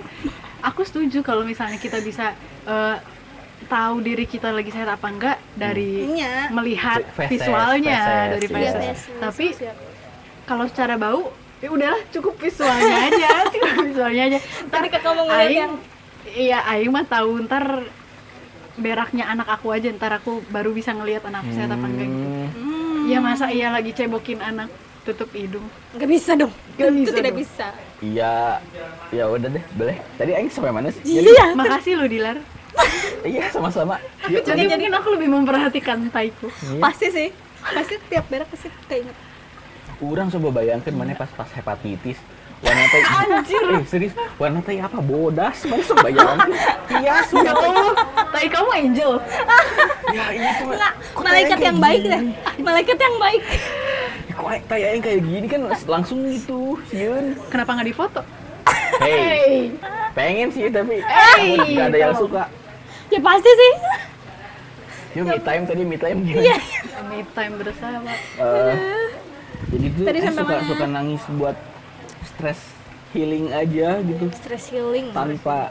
[0.62, 2.96] aku setuju kalau misalnya kita bisa eh,
[3.66, 6.50] tahu diri kita lagi sehat apa enggak dari Iya.
[6.50, 8.60] melihat visualnya feses, dari iya.
[8.60, 9.76] Yes, yes, tapi siap.
[10.46, 15.44] kalau secara bau ya udahlah cukup visualnya aja cukup visualnya aja ntar Ketika kamu ngeliat
[15.44, 15.80] aing yang-
[16.30, 17.84] iya aing mah tahu ntar
[18.80, 22.26] beraknya anak aku aja ntar aku baru bisa ngelihat anak aku sehat apa enggak gitu
[22.26, 23.04] Hmm, Hmm.
[23.08, 24.70] ya masa iya lagi cebokin anak
[25.02, 27.40] tutup hidung nggak bisa dong Nggak itu bisa tidak dong.
[27.40, 27.68] bisa
[28.00, 28.64] Iya,
[29.12, 30.00] ya udah deh, boleh.
[30.16, 31.04] Tadi Aing sampai mana sih?
[31.04, 32.40] iya makasih lo Dilar
[33.20, 34.00] Iya, sama-sama.
[34.26, 36.80] Yuk, jadi mungkin aku lebih memperhatikan taiku Iya.
[36.80, 39.12] pasti sih pasti tiap berak pasti keinget
[40.00, 42.16] Orang coba bayangkan mana pas pas hepatitis.
[42.60, 43.64] Warna teh Anjir.
[43.72, 44.14] Eh, serius.
[44.36, 45.58] Warna teh apa bodas?
[45.64, 46.50] Mana sok bayangkan.
[46.90, 47.70] Iya, ya sudah teh.
[47.70, 47.94] Allah
[48.30, 49.12] tai kamu angel
[50.10, 50.68] Ya, iya tuh.
[50.70, 52.22] Nggak, Kok malaikat yang baik deh
[52.60, 53.42] malaikat yang baik
[54.30, 57.36] Kok teh aing kayak gini kan langsung gitu, sieun.
[57.48, 58.22] kenapa nggak difoto
[59.00, 59.72] Hey,
[60.12, 62.44] pengen sih tapi Hey, nggak ada yang suka.
[63.08, 63.74] ya pasti sih
[65.12, 66.58] Yuk, me time tadi me time gimana?
[67.08, 68.76] me time bersama Eh,
[69.70, 70.68] jadi tuh Tadi eh, sampai suka mana?
[70.68, 71.58] suka nangis buat
[72.40, 72.62] stress
[73.12, 74.26] healing aja gitu.
[74.32, 75.12] Stress healing.
[75.12, 75.68] Tanpa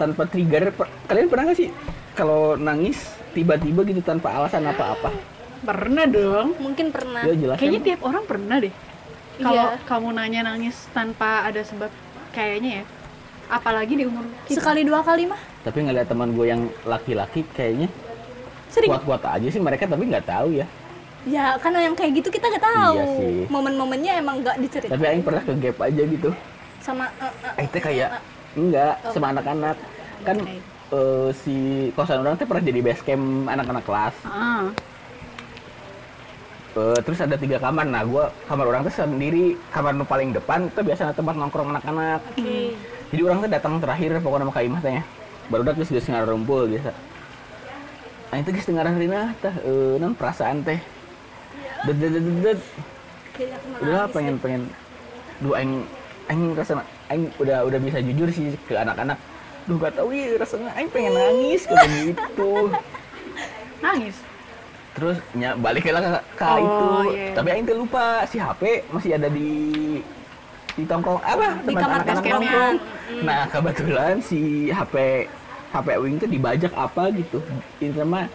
[0.00, 0.72] tanpa trigger.
[1.04, 1.68] Kalian pernah nggak sih
[2.16, 5.12] kalau nangis tiba-tiba gitu tanpa alasan apa-apa?
[5.60, 6.56] Pernah dong.
[6.56, 7.28] Mungkin pernah.
[7.28, 7.88] Ya jelas kayaknya kan?
[7.92, 8.72] tiap orang pernah deh.
[9.38, 9.84] Kalau Iya.
[9.84, 11.92] kamu nanya nangis tanpa ada sebab
[12.32, 12.84] kayaknya ya.
[13.52, 14.64] Apalagi di umur kita.
[14.64, 15.40] Sekali dua kali mah.
[15.60, 17.92] Tapi ngeliat teman gue yang laki-laki kayaknya
[18.72, 18.88] sering.
[18.96, 20.64] kuat-kuat aja sih mereka tapi nggak tahu ya
[21.28, 22.96] ya kan yang kayak gitu kita nggak tahu.
[22.96, 23.38] Iya sih.
[23.46, 26.30] momen-momennya emang nggak diceritain tapi Aing pernah ke gap aja gitu.
[26.80, 28.10] Sama eh, eh, Aing teh kayak
[28.56, 29.12] enggak Oh.
[29.12, 29.76] sama anak-anak.
[30.24, 30.56] Kan Oke.
[30.90, 31.56] eh, si
[31.92, 34.14] kosan orang teh pernah jadi base camp anak-anak kelas.
[34.24, 34.66] Ah.
[36.78, 37.84] Eh, terus ada tiga kamar.
[37.84, 39.58] Nah gua kamar orang tuh sendiri.
[39.68, 42.20] Kamar nu paling depan itu biasanya tempat nongkrong anak-anak.
[42.32, 42.72] Oke.
[43.08, 45.02] Jadi orang tuh datang terakhir pokoknya sama kaimah tanya
[45.48, 46.92] baru udah geus geus ngarumpul biasa.
[48.28, 50.76] Nah itu geus tengah harina teh eh, non perasaan teh
[51.86, 52.58] det.
[53.32, 54.62] Kayaknya aku udah pengen pengen
[55.38, 55.86] duh aing
[56.26, 59.18] aing rasanya aing udah udah bisa jujur sih ke anak-anak.
[59.64, 62.52] Duh gak tau ya rasanya aing pengen nangis kayak gitu
[63.84, 64.16] nangis?
[64.92, 65.94] Terus nya balik ke
[66.34, 67.14] ke, Oh, itu.
[67.14, 67.30] iya.
[67.30, 69.50] tapi aing lupa si HP masih ada di
[70.74, 72.34] di tongkrong apa Di kamar anak-anak basecampnya.
[72.34, 72.74] nongkrong
[73.18, 74.38] nah kebetulan si
[74.68, 74.94] HP
[75.68, 77.38] HP Wing tuh dibajak apa gitu.
[77.78, 78.26] Ini mah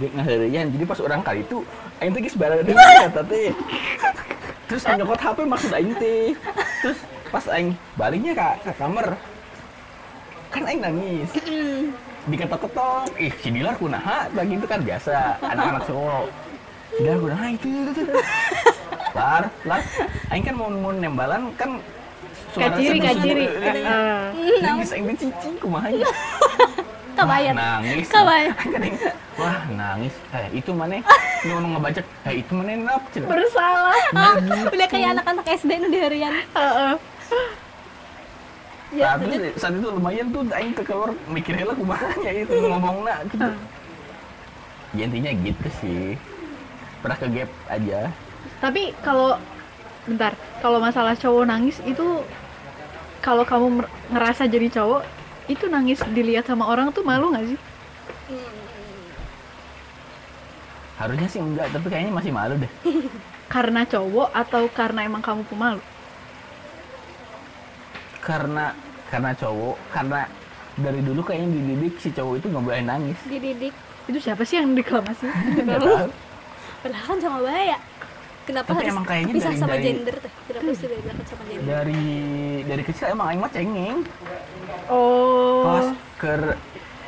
[0.00, 1.60] dia ngeherian jadi pas orang kali itu
[2.00, 2.64] aing teh geus bareng
[3.04, 3.52] kata teh.
[4.64, 6.32] Terus nyokot HP maksud aing teh.
[6.80, 9.06] Terus pas aing baliknya ke, ke kamar
[10.48, 11.28] kan aing nangis.
[12.20, 16.24] Diketok-ketok ih si Dilar kunaha lagi itu kan biasa anak-anak cowok.
[16.96, 18.14] Dilar kunaha itu itu itu
[19.12, 19.80] lar lar.
[20.28, 21.76] Aing kan mau mau nembalan kan
[22.50, 26.08] kaciri kaciri Eh, Eh, Ini bisa aing teh cicing kumaha ya?
[27.10, 28.56] Kabayang Wah, nangis Kabayang.
[29.40, 31.00] Wah nangis eh itu mana
[31.40, 33.26] nu nu ngebajak eh itu mana nap cenah.
[33.26, 34.34] bersalah Ah,
[34.68, 36.92] udah kayak anak-anak SD nu di harian Heeh.
[38.90, 42.52] ya Nah, terus saat itu lumayan tuh aing ke keluar mikir heula kumaha nya itu
[42.52, 43.48] ngomongna gitu.
[44.92, 46.18] Ya intinya gitu sih.
[47.00, 48.10] Pernah ke gap aja.
[48.58, 49.40] tapi kalau
[50.04, 52.20] bentar kalau masalah cowok nangis itu
[53.20, 55.02] kalau kamu ngerasa jadi cowok
[55.46, 57.58] itu nangis dilihat sama orang tuh malu nggak sih
[61.00, 62.68] Harusnya sih enggak, tapi kayaknya masih malu deh.
[63.50, 65.82] karena cowok atau karena emang kamu pemalu
[68.20, 68.70] Karena
[69.08, 70.20] karena cowok, karena
[70.76, 73.18] dari dulu kayaknya dididik si cowok itu nggak boleh nangis.
[73.26, 73.74] dididik
[74.06, 76.08] itu siapa sih yang tahu.
[76.80, 77.76] padahal kan sama bahaya
[78.42, 81.42] kenapa Tapi harus emang kayaknya pisah dari- sama dari- gender teh kenapa harus dibedakan sama
[81.44, 82.04] gender Dari
[82.64, 83.98] dari kecil emang aing mah cengeng.
[84.88, 85.86] oh Pas
[86.16, 86.32] ke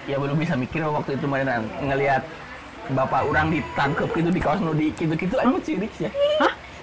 [0.04, 2.22] ya belum bisa mikir waktu itu mainan ngelihat
[2.90, 6.10] bapak orang ditangkep gitu di kaos nu di gitu-gitu aing mah cirik ya.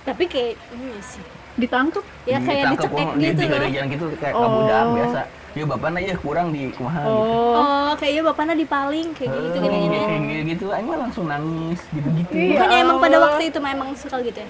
[0.08, 1.24] tapi kayak ini sih
[1.60, 4.42] ditangkap ya kayak Ditangkep, dicekek oh, di- gitu di loh gereja gitu kayak Oh.
[4.48, 5.22] kabudak biasa.
[5.58, 7.10] Ya bapak ya kurang di kumaha gitu.
[7.10, 11.82] oh oh kayaknya bapaknya dipaling kayak gitu gini gini kayak gitu, gitu, mah langsung nangis
[11.90, 12.32] gitu-gitu.
[12.32, 12.50] Iya.
[12.54, 14.50] bukannya emang pada waktu itu memang suka gitu ya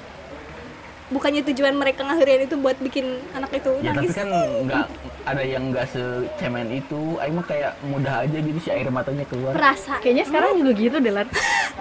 [1.10, 4.86] bukannya tujuan mereka ngahirian itu buat bikin anak itu Ya tapi nangis kan nggak
[5.30, 7.18] ada yang nggak secemen itu.
[7.18, 9.54] Aing mah kayak mudah aja gitu si air matanya keluar.
[9.54, 11.28] perasa kayaknya sekarang juga gitu deh Lar.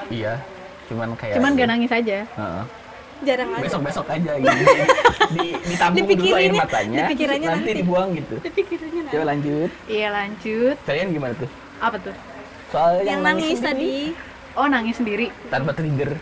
[0.09, 0.35] Iya.
[0.89, 2.63] Cuman kayak cuman gak nangis aja Heeh.
[3.21, 4.57] jarang aja Besok-besok aja gitu.
[5.31, 7.73] di, ditampung dulu air matanya, dipikirannya nanti, nanti.
[7.77, 8.35] dibuang gitu.
[8.41, 9.71] pikirannya Coba lanjut.
[9.85, 11.51] iya lanjut Kalian gimana tuh?
[11.79, 12.15] apa tuh
[12.69, 13.93] Soal yang nangis sendiri, tadi
[14.55, 16.17] oh nangis sendiri tanpa trigger.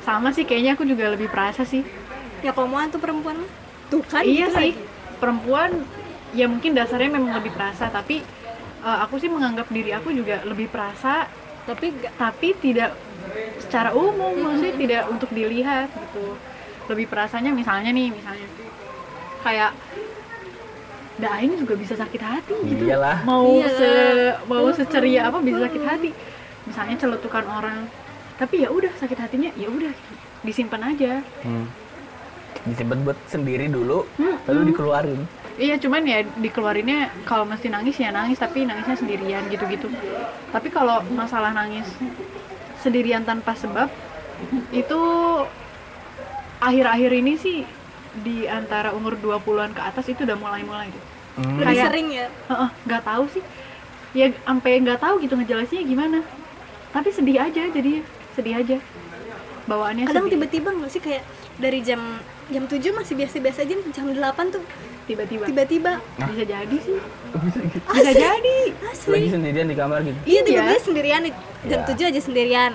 [0.00, 1.82] sama sih kayaknya aku juga lebih perasa sih
[2.40, 3.40] ya komoan tuh perempuan
[3.88, 4.95] tuh kan iya gitu sih lagi.
[5.16, 5.84] Perempuan
[6.32, 8.20] ya mungkin dasarnya memang lebih perasa tapi
[8.82, 11.26] eh, aku sih menganggap diri aku juga lebih perasa
[11.66, 12.94] tapi gak tapi tidak
[13.58, 16.38] secara umum maksudnya tidak untuk dilihat gitu
[16.86, 18.46] lebih perasanya misalnya nih misalnya
[19.42, 19.74] kayak
[21.16, 23.24] dah ini juga bisa sakit hati gitu Iyalah.
[23.24, 23.72] mau Iyalah.
[23.72, 23.90] se
[24.46, 26.10] mau seceria apa bisa sakit hati
[26.68, 27.88] misalnya celetukan orang
[28.36, 29.90] tapi ya udah sakit hatinya ya udah
[30.44, 31.66] disimpan aja Hmm.
[32.62, 35.20] Disimpan buat sendiri dulu, Hmm, lalu dikeluarin.
[35.56, 39.88] Iya cuman ya dikeluarinnya kalau mesti nangis ya nangis tapi nangisnya sendirian gitu-gitu.
[40.48, 41.88] Tapi kalau masalah nangis
[42.78, 43.88] sendirian tanpa sebab
[44.70, 45.00] itu
[46.58, 47.58] akhir-akhir ini sih
[48.16, 51.04] di antara umur 20-an ke atas itu udah mulai-mulai deh.
[51.36, 51.56] Hmm.
[51.58, 53.44] lebih Kayak- sering ya Heeh, nggak tahu sih.
[54.12, 56.18] Ya sampai nggak tahu gitu ngejelasinnya gimana.
[56.90, 58.00] Tapi sedih aja jadi
[58.32, 58.76] sedih aja.
[59.64, 60.36] Bawaannya kadang sedih.
[60.36, 61.24] tiba-tiba nggak sih kayak
[61.56, 62.00] dari jam
[62.46, 64.62] jam 7 masih biasa-biasa aja jam 8 tuh
[65.06, 66.98] tiba-tiba tiba-tiba bisa jadi sih.
[67.34, 67.86] Bisa gitu.
[67.86, 68.58] Bisa jadi.
[68.86, 70.18] asli Lagi sendirian di kamar gitu.
[70.26, 70.82] Iya tiba-tiba Iya.
[70.82, 71.34] sendirian nih.
[71.66, 71.88] jam Iya.
[71.90, 72.72] 7 aja sendirian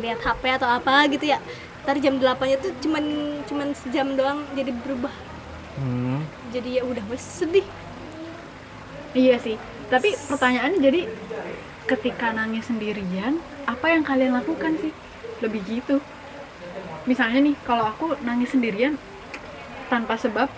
[0.00, 1.36] lihat HP atau apa gitu ya
[1.82, 3.04] ntar jam 8 nya tuh cuman
[3.44, 5.12] cuman sejam doang jadi berubah
[5.80, 6.20] Hmm.
[6.52, 7.64] jadi ya udah wes sedih
[9.10, 9.56] Iya sih.
[9.90, 11.00] Tapi pertanyaannya jadi
[11.82, 14.94] ketika nangis sendirian, apa yang kalian lakukan sih?
[15.42, 15.98] Lebih gitu.
[17.08, 19.00] Misalnya nih, kalau aku nangis sendirian
[19.88, 20.48] tanpa sebab,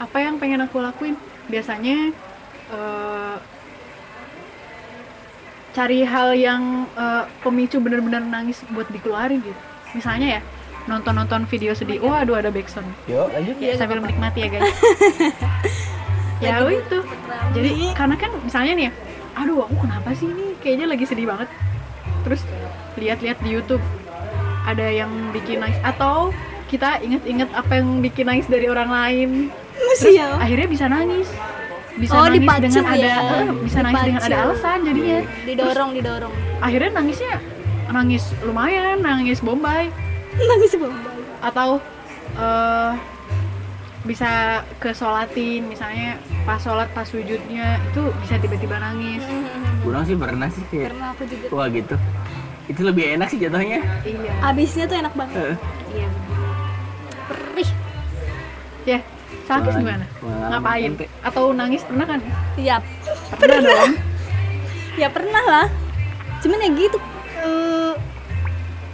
[0.00, 1.14] apa yang pengen aku lakuin?
[1.46, 2.10] Biasanya
[2.72, 3.36] eh,
[5.76, 9.60] cari hal yang eh, pemicu bener-bener nangis buat dikeluarin gitu.
[9.92, 10.42] Misalnya ya,
[10.88, 12.88] nonton-nonton video sedih, wah aduh ada backsound.
[13.06, 13.56] Yuk, lanjut.
[13.60, 14.72] Ya, sambil menikmati ya guys.
[16.44, 16.98] ya itu.
[17.52, 18.92] Jadi karena kan misalnya nih, ya,
[19.36, 21.48] aduh aku kenapa sih ini kayaknya lagi sedih banget.
[22.24, 22.40] Terus
[22.96, 23.82] lihat-lihat di YouTube
[24.64, 26.30] ada yang bikin nangis atau
[26.66, 29.30] kita inget-inget apa yang bikin nangis dari orang lain.
[29.82, 31.28] masih ya Akhirnya bisa nangis.
[31.92, 33.16] Bisa Oh, nangis dipacu dengan ada ya.
[33.20, 34.46] eh, bisa nangis dengan ada Dipacu.
[34.48, 35.18] alasan jadinya.
[35.44, 37.34] didorong didorong Akhirnya nangisnya
[37.86, 39.92] nangis lumayan, nangis bombay
[40.32, 41.76] nangis bombay atau
[42.32, 42.92] eh
[44.02, 44.30] bisa
[44.80, 49.22] ke sholatin misalnya pas sholat pas sujudnya itu bisa tiba-tiba nangis
[49.78, 51.94] Kurang sih pernah sih kayak karena aku juga wah gitu.
[52.70, 53.82] Itu lebih enak sih jatuhnya.
[54.06, 54.32] iya.
[54.40, 55.34] Abisnya tuh enak banget.
[55.34, 55.56] Heeh.
[55.92, 56.08] iya.
[57.26, 57.70] Perih.
[58.82, 58.98] Ya
[59.42, 60.06] sakit gimana?
[60.22, 60.94] ngapain?
[60.94, 61.06] ente.
[61.20, 61.82] atau nangis?
[61.84, 62.20] Pernah kan?
[62.54, 62.76] Ya
[63.34, 63.92] pernah dong.
[64.94, 65.66] Ya pernah lah.
[66.40, 66.98] Cuman ya gitu.
[67.42, 67.92] Eh,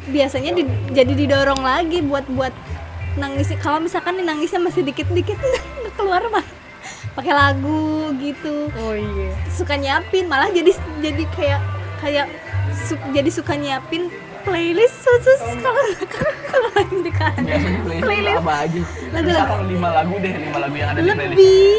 [0.08, 2.54] biasanya di- jadi didorong lagi buat buat
[3.20, 5.36] nangis kalau misalkan nih nangisnya masih dikit-dikit
[5.84, 6.44] nggak keluar mah.
[7.12, 8.72] Pakai lagu gitu.
[8.72, 9.34] Oh iya.
[9.52, 10.70] Suka nyiapin malah jadi
[11.02, 11.60] jadi kayak
[11.98, 12.26] kayak
[12.80, 14.06] su- jadi suka nyiapin
[14.40, 15.82] playlist khusus kalau
[16.46, 18.38] kalau lagi di kantor Biasanya playlist, Playlist.
[18.38, 18.80] apa aja.
[19.08, 21.32] Lagu- Misalkan lima lagu deh, lima lagu yang ada di playlist.
[21.34, 21.76] lebih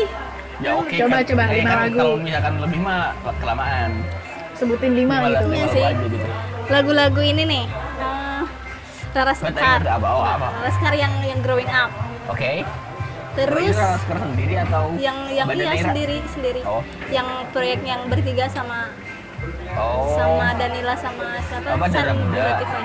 [0.59, 1.23] Ya oke Coba, kan.
[1.23, 1.97] coba, lima kan lagu.
[1.97, 3.01] Kalau misalkan lebih mah
[3.38, 3.91] kelamaan.
[4.51, 5.83] sebutin lima Lima gitu Iya lagu sih.
[6.05, 6.17] gitu.
[6.67, 7.63] lagu-lagu ini nih
[7.97, 8.43] eh,
[9.09, 10.07] Rara Sekar apa?
[10.09, 10.47] Oh, apa?
[10.53, 11.88] Rara Sekar yang yang growing up
[12.27, 12.67] Oke.
[13.31, 16.83] terus Kira-kira sekarang sendiri atau yang yang iya sendiri sendiri Oh.
[17.07, 18.91] yang proyek yang bertiga sama
[19.71, 20.12] Oh.
[20.12, 22.41] sama Danila sama siapa Apa, Darah San Muda?
[22.43, 22.82] Latifah.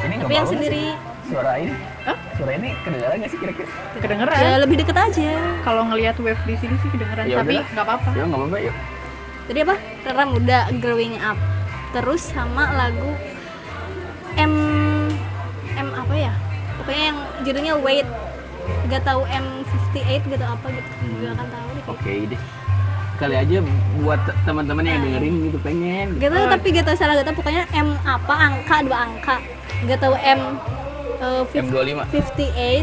[0.00, 0.94] Ini nggak tapi yang nggak sendiri sih?
[1.26, 1.72] Suara ini?
[2.02, 2.16] Hah?
[2.32, 3.68] Suara ini kedengaran nggak sih kira-kira?
[3.94, 7.84] kedengeran ya lebih deket aja kalau ngelihat wave di sini sih kedengeran Ya tapi nggak
[7.84, 8.74] apa-apa Ya nggak apa-apa yuk.
[9.46, 9.74] jadi apa
[10.06, 11.36] Rara Muda growing up
[11.90, 13.12] terus sama lagu
[14.34, 14.52] M
[15.70, 16.32] M apa ya
[16.76, 18.08] pokoknya yang judulnya Wait
[18.86, 20.88] gak tahu M58 gak tahu apa gitu
[21.20, 22.40] gak akan tahu deh Oke deh.
[23.20, 23.58] Kali aja
[23.98, 26.06] buat teman-teman yang dengerin gitu pengen.
[26.10, 26.20] gitu.
[26.20, 29.36] Gak tahu tapi gak tahu salah gak tahu pokoknya M apa angka dua angka
[29.82, 30.40] gak tahu M
[31.46, 32.00] fif- M25.
[32.08, 32.80] 58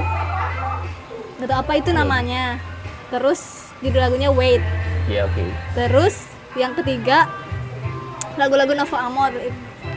[1.38, 2.62] gak tahu apa itu namanya
[3.08, 3.42] terus
[3.80, 4.62] judul lagunya Wait
[5.06, 5.42] Ya oke.
[5.74, 7.26] terus yang ketiga
[8.36, 9.50] lagu-lagu Nova Amor Novo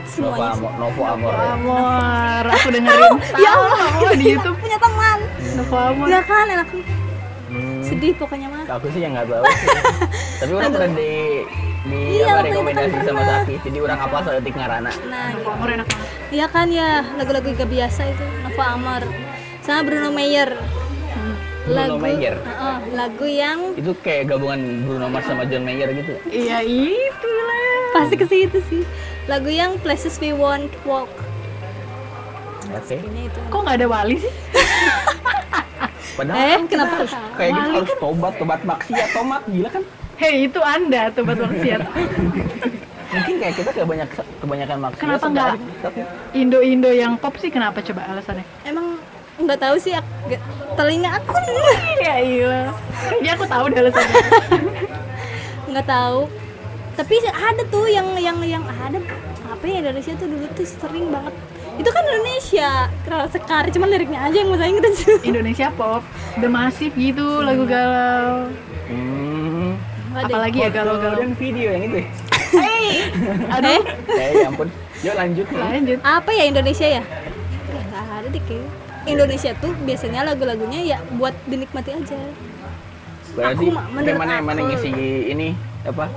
[0.07, 1.33] semuanya Amor, Novo Amor.
[1.33, 1.53] ya.
[1.53, 5.19] Amor aku dengerin ya Allah oh, di YouTube punya teman
[5.55, 6.69] Novo Amor ya kan enak
[7.51, 9.43] Hmm, sedih pokoknya mah aku sih yang nggak tahu.
[10.41, 11.13] Tapi orang pernah di
[11.81, 13.23] di Iya, apa, rekomendasi kan sama.
[13.23, 13.55] Sapi.
[13.61, 14.91] Jadi orang apa soal ngarana.
[15.07, 19.03] nah Novo Amor enak banget iya kan ya lagu-lagu gak biasa itu Nova Amor
[19.61, 20.51] sama Bruno Mayer
[21.61, 22.35] Bruno lagu Mayer?
[22.37, 26.15] Heeh, lagu yang Itu kayak gabungan Bruno Mars sama John Mayer gitu.
[26.29, 28.83] iya itu lah pasti ke situ sih
[29.27, 31.11] lagu yang Places We Won't Walk
[32.71, 32.97] Oke.
[32.97, 34.33] ini itu kok nggak ada wali sih
[36.11, 39.83] Padahal Eh, kan kenapa harus kayak gitu Wali harus tobat, tobat maksiat, tomat gila kan?
[40.21, 41.81] Hei itu anda tobat maksiat.
[43.11, 45.01] Mungkin kayak kita kebanyak kebanyakan maksiat.
[45.03, 45.53] Kenapa nggak?
[46.31, 48.45] Indo-Indo yang pop sih kenapa coba alasannya?
[48.63, 49.01] Emang
[49.41, 50.45] nggak tahu sih ak- nggak-
[50.77, 51.35] telinga aku.
[52.01, 52.57] Ya iya.
[53.11, 54.17] Kayaknya aku tahu deh alasannya.
[55.69, 56.21] Nggak tahu.
[56.95, 59.01] Tapi ada tuh yang yang yang ada.
[59.51, 61.35] Apa ya Indonesia tuh dulu tuh sering banget.
[61.75, 62.71] Itu kan Indonesia
[63.09, 66.05] Rara Sekar cuman liriknya aja yang bahasa Inggris Indonesia pop.
[66.39, 68.53] The Massive gitu lagu galau.
[70.13, 71.99] Apalagi ya foto galau-galau dan video yang itu.
[71.99, 72.09] ya?
[73.55, 74.69] aduh eh Eh, ya ampun.
[75.01, 75.47] Yuk lanjut.
[75.49, 77.03] lanjut apa ya Indonesia ya
[77.67, 78.43] ya nggak ada deh
[79.03, 82.19] Indonesia tuh biasanya lagu-lagunya ya buat dinikmati aja
[83.31, 84.69] Berarti Aku, mana mana aku.
[84.69, 84.91] ngisi
[85.31, 85.55] ini
[85.87, 86.11] apa?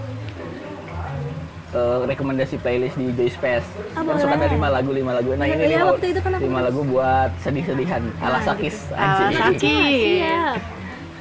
[1.73, 3.65] Eh, rekomendasi playlist di Joy Space.
[3.93, 5.33] Kan suka ada lima lagu lima lagu.
[5.33, 8.77] Nah Iya, ini iya, lima, waktu itu kan lima lagu buat sedih-sedihan ala Nah, sakis.
[8.83, 8.93] gitu.
[8.93, 9.37] Ala sakis.
[9.37, 9.61] Sakit.
[9.61, 10.57] siap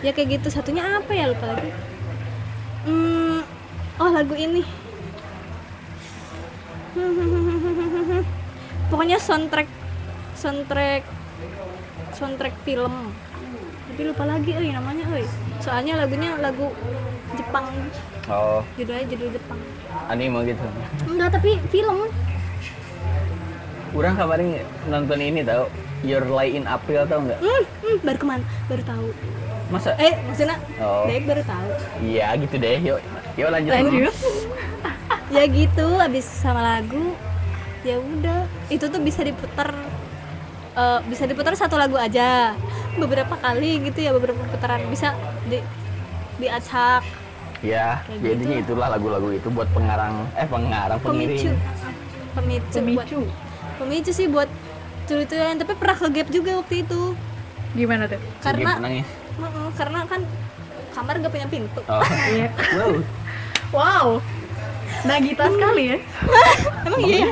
[0.02, 1.70] ya kayak gitu satunya apa ya lupa lagi
[2.86, 3.38] hmm,
[4.00, 4.62] oh lagu ini.
[8.92, 9.68] Pokoknya soundtrack
[10.36, 11.02] soundtrack
[12.12, 13.14] soundtrack film.
[13.92, 15.24] Tapi lupa lagi euy namanya euy.
[15.60, 16.72] Soalnya lagunya lagu
[17.36, 17.68] Jepang.
[18.28, 19.60] Oh, judulnya judul Jepang.
[20.08, 20.64] Anime gitu.
[21.08, 22.08] enggak tapi film.
[23.92, 24.56] Kurang kemarin
[24.88, 25.68] nonton ini tau
[26.00, 27.38] Your Lie in April tau nggak?
[27.38, 28.44] hmm, hmm, baru ke mana?
[28.66, 29.08] Baru tahu
[29.72, 29.96] Masa?
[29.96, 31.08] eh maksudnya Oh.
[31.08, 31.68] Dek baru tahu
[32.04, 32.76] Iya gitu deh.
[32.78, 32.98] Yuk,
[33.34, 33.72] yuk lanjut.
[33.72, 34.14] lanjut
[35.34, 37.16] ya gitu abis sama lagu
[37.80, 39.72] ya udah itu tuh bisa diputar
[40.72, 42.52] eh, bisa diputar satu lagu aja
[42.94, 45.58] beberapa kali gitu ya beberapa putaran bisa di
[46.38, 47.02] diacak
[47.62, 48.64] Ya, Kayak jadinya gitu.
[48.68, 51.54] itulah lagu-lagu itu buat pengarang, eh pengarang, pemicu pengiring.
[52.34, 53.20] pemicu buat pemicu
[53.78, 54.50] pemicu sih buat
[55.04, 57.14] ceritanya tapi pernah ke gap juga waktu itu
[57.72, 59.06] gimana tuh karena nangis.
[59.78, 60.20] Karena kan
[60.92, 61.80] kamar gak punya pintu.
[61.88, 62.02] Oh.
[62.30, 62.48] iya.
[62.76, 62.92] Wow.
[63.72, 64.06] wow.
[65.08, 65.98] Nagita sekali ya.
[66.86, 67.18] Emang iya?
[67.26, 67.30] Ya?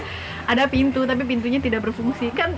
[0.51, 2.33] ada pintu tapi pintunya tidak berfungsi.
[2.35, 2.57] Kan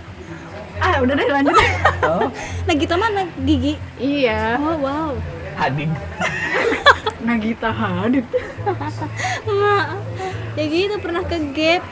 [0.82, 1.54] ah udah deh lanjut
[2.02, 2.26] Oh,
[2.66, 3.22] nah gitu mana?
[3.46, 3.78] Gigi?
[4.00, 4.58] Iya.
[4.58, 5.10] Oh wow.
[5.54, 5.90] Hadid.
[7.22, 8.26] Nagita Hadid.
[9.46, 9.86] Nggak.
[10.52, 11.82] ya gitu pernah ke gap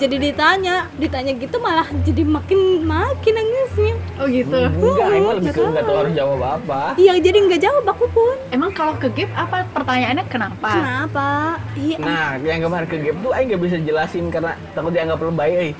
[0.00, 4.56] jadi ditanya ditanya gitu malah jadi makin makin nangisnya oh gitu?
[4.56, 5.98] Enggak, emang lebih ke enggak tahu.
[6.00, 6.82] harus jawab apa.
[6.96, 8.36] iya jadi nggak jawab aku pun.
[8.48, 9.68] Emang kalau ke gap apa?
[9.72, 10.70] Pertanyaannya kenapa?
[10.72, 11.28] Kenapa?
[11.76, 11.96] Iya.
[12.00, 15.72] Nah, yang kemarin ke gap tuh Aing nggak bisa jelasin karena takut dianggap lebay, eh.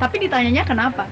[0.00, 1.04] tapi ditanyanya kenapa?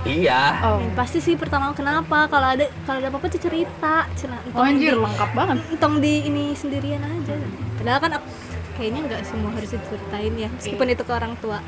[0.00, 0.64] Iya.
[0.64, 0.80] oh.
[0.80, 2.24] Ya, pasti sih pertama kenapa?
[2.32, 5.56] Kalau ada kalau ada apa-apa tuh cerita cerita oh anjir lengkap banget.
[5.76, 7.36] entong di ini sendirian aja.
[7.76, 11.60] Padahal kan aku- kayaknya nggak semua harus diceritain ya meskipun itu ke orang tua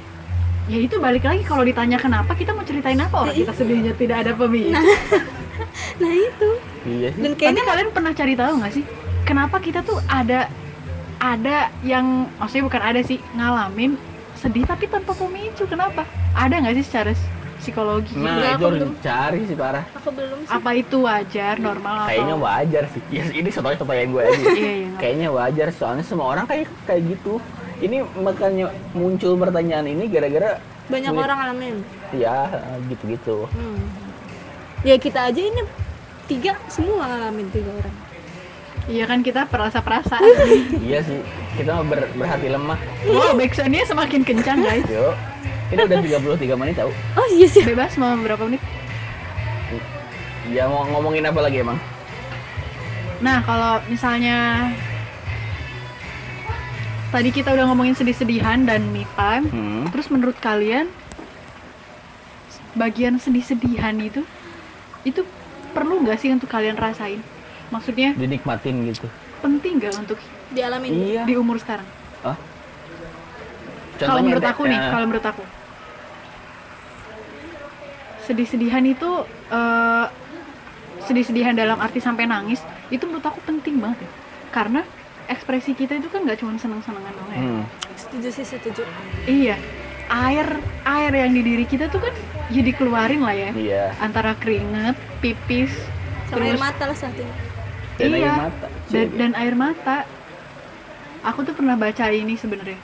[0.64, 4.22] ya itu balik lagi kalau ditanya kenapa kita mau ceritain apa orang kita sedihnya tidak
[4.22, 4.78] ada pemicu
[6.02, 6.50] nah itu
[6.82, 7.20] Iya sih.
[7.20, 8.84] dan Tapi kayaknya kalian pernah cari tahu nggak sih
[9.22, 10.46] kenapa kita tuh ada
[11.18, 13.94] ada yang maksudnya bukan ada sih ngalamin
[14.34, 17.10] sedih tapi tanpa pemicu kenapa ada nggak sih secara
[17.58, 19.84] psikologi Nah, Enggak, itu harus dicari sih parah.
[19.92, 23.02] aku belum sih apa itu wajar normal atau Kayaknya wajar sih.
[23.08, 24.34] Ya, ini soalnya pertanyaan gue aja.
[24.52, 27.38] iya iya Kayaknya wajar soalnya semua orang kayak kayak gitu.
[27.82, 31.24] Ini makanya muncul pertanyaan ini gara-gara banyak Sulit.
[31.24, 31.76] orang ngalamin
[32.12, 32.38] ya
[32.84, 33.46] gitu-gitu.
[33.48, 33.80] hmm.
[34.82, 35.62] ya kita aja ini
[36.24, 37.94] tiga semua ngalamin tiga orang
[38.84, 40.18] iya kan kita perasa perasa
[40.84, 41.22] iya sih.
[41.52, 42.78] Kita ber- berhati lemah.
[43.04, 45.14] wow backsoundnya semakin kencang guys Yuk.
[45.72, 45.98] Ini udah
[46.44, 46.90] 33 menit tau.
[46.90, 48.60] oh iya sih bebas mau berapa menit
[50.50, 51.78] Ya mau ngomongin apa lagi emang?
[53.22, 54.66] nah kalau misalnya
[57.12, 59.84] tadi kita udah ngomongin sedih-sedihan dan me time Hmm.
[59.92, 60.88] Terus menurut kalian
[62.72, 64.24] bagian sedih-sedihan itu
[65.04, 65.20] itu
[65.70, 67.20] perlu nggak sih untuk kalian rasain?
[67.68, 69.06] Maksudnya Dinikmatin gitu.
[69.40, 70.18] penting nggak untuk
[70.50, 71.22] dialamin Iya.
[71.24, 71.84] di umur sekarang?
[73.92, 75.44] Kalau menurut aku nih, kalau menurut aku
[78.22, 79.10] sedih-sedihan itu
[79.50, 80.06] eh,
[81.02, 84.10] sedih-sedihan dalam arti sampai nangis itu menurut aku penting banget ya.
[84.50, 84.80] Karena
[85.30, 87.40] ekspresi kita itu kan nggak cuma seneng-senengan doang ya.
[87.40, 87.62] hmm.
[87.94, 88.82] setuju sih setuju
[89.26, 89.56] Iya,
[90.10, 90.48] air
[90.82, 92.14] air yang di diri kita tuh kan
[92.50, 93.50] jadi keluarin lah ya.
[93.54, 93.84] Iya.
[94.02, 95.72] Antara keringet, pipis,
[96.28, 97.34] sama air terus mata lah satunya
[97.96, 98.66] Dan iya, air mata.
[98.90, 99.96] dan, dan air mata.
[101.22, 102.78] Aku tuh pernah baca ini sebenarnya.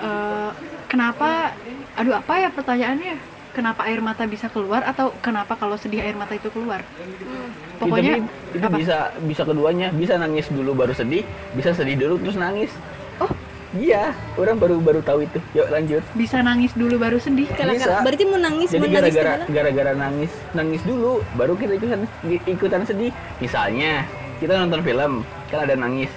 [0.00, 0.50] Eh,
[0.88, 1.52] kenapa?
[2.00, 3.35] Aduh apa ya pertanyaannya?
[3.56, 6.84] Kenapa air mata bisa keluar atau kenapa kalau sedih air mata itu keluar?
[6.84, 7.80] hmm.
[7.80, 8.76] Pokoknya itu, itu apa?
[8.76, 12.68] bisa bisa keduanya bisa nangis dulu baru sedih bisa sedih dulu terus nangis
[13.16, 13.32] Oh.
[13.72, 17.48] iya orang baru baru tahu itu yuk lanjut bisa nangis dulu baru sedih.
[17.50, 18.04] Kalau- Bisa.
[18.04, 22.04] berarti mau nangis jadi gara-gara gara-gara nangis nangis dulu baru kita ikutan
[22.46, 23.08] ikutan sedih
[23.40, 24.04] misalnya
[24.36, 25.12] kita nonton film
[25.48, 26.12] kan ada nangis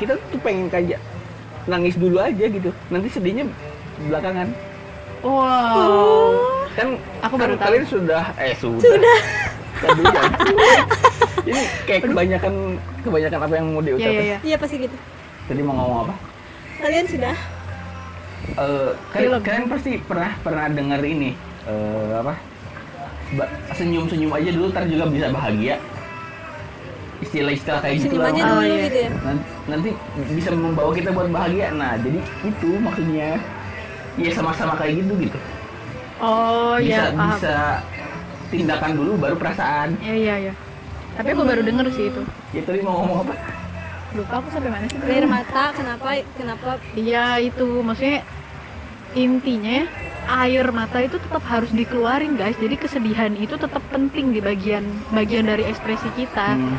[0.00, 0.96] kita tuh pengen kayak
[1.64, 3.44] nangis dulu aja gitu nanti sedihnya
[4.08, 4.48] belakangan
[5.18, 6.57] Wow.
[6.78, 6.88] Kan
[7.20, 7.64] Aku kan baru tahu.
[7.66, 8.80] kalian sudah eh sudah
[9.80, 10.26] sudah
[11.48, 12.54] ini kayak kebanyakan
[13.00, 14.38] kebanyakan apa yang mau Iya diucapkan iya iya.
[14.44, 14.96] iya pasti gitu
[15.44, 16.14] Tadi mau ngomong apa?
[16.78, 17.36] kalian sudah
[18.48, 19.40] Eh, kalian, Film.
[19.42, 22.32] kalian pasti pernah pernah dengar ini eh, apa?
[23.70, 25.76] Senyum-senyum aja dulu, ntar juga bisa bahagia.
[27.18, 28.30] Istilah-istilah kayak gitu senyum lah.
[28.30, 28.84] aja Oh, dulu iya.
[28.86, 29.90] gitu ya Nan- Nanti
[30.32, 31.66] bisa membawa kita buat bahagia.
[31.72, 33.36] Nah, jadi itu maksudnya.
[34.16, 35.38] ya sama-sama kayak gitu gitu
[36.20, 37.30] oh bisa ya paham.
[37.38, 37.56] bisa.
[38.48, 39.88] Tindakan dulu baru perasaan.
[40.00, 40.54] Iya iya iya.
[41.18, 42.22] Tapi aku baru denger sih itu.
[42.54, 43.34] Ya tadi mau ngomong apa?
[44.16, 44.98] Lupa aku sampai mana sih.
[45.04, 46.08] Air mata kenapa
[46.38, 46.80] kenapa?
[46.96, 47.68] Iya itu.
[47.84, 48.24] Maksudnya
[49.12, 49.84] intinya
[50.28, 52.56] air mata itu tetap harus dikeluarin guys.
[52.56, 56.56] Jadi kesedihan itu tetap penting di bagian bagian dari ekspresi kita.
[56.56, 56.78] Hmm.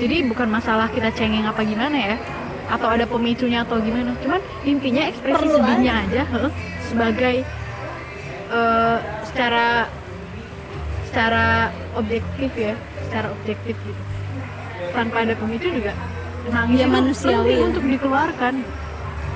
[0.00, 2.16] Jadi bukan masalah kita cengeng apa gimana ya
[2.72, 4.16] atau ada pemicunya atau gimana.
[4.24, 6.52] Cuman intinya ekspresi Perlu sedihnya aja heeh,
[6.88, 7.36] sebagai
[8.48, 9.88] eh, secara
[11.06, 12.74] secara objektif ya,
[13.06, 14.02] secara objektif gitu.
[14.90, 15.94] Tanpa ada pemicu juga
[16.44, 17.64] nangis Ya, manusiawi ya.
[17.64, 18.54] untuk dikeluarkan.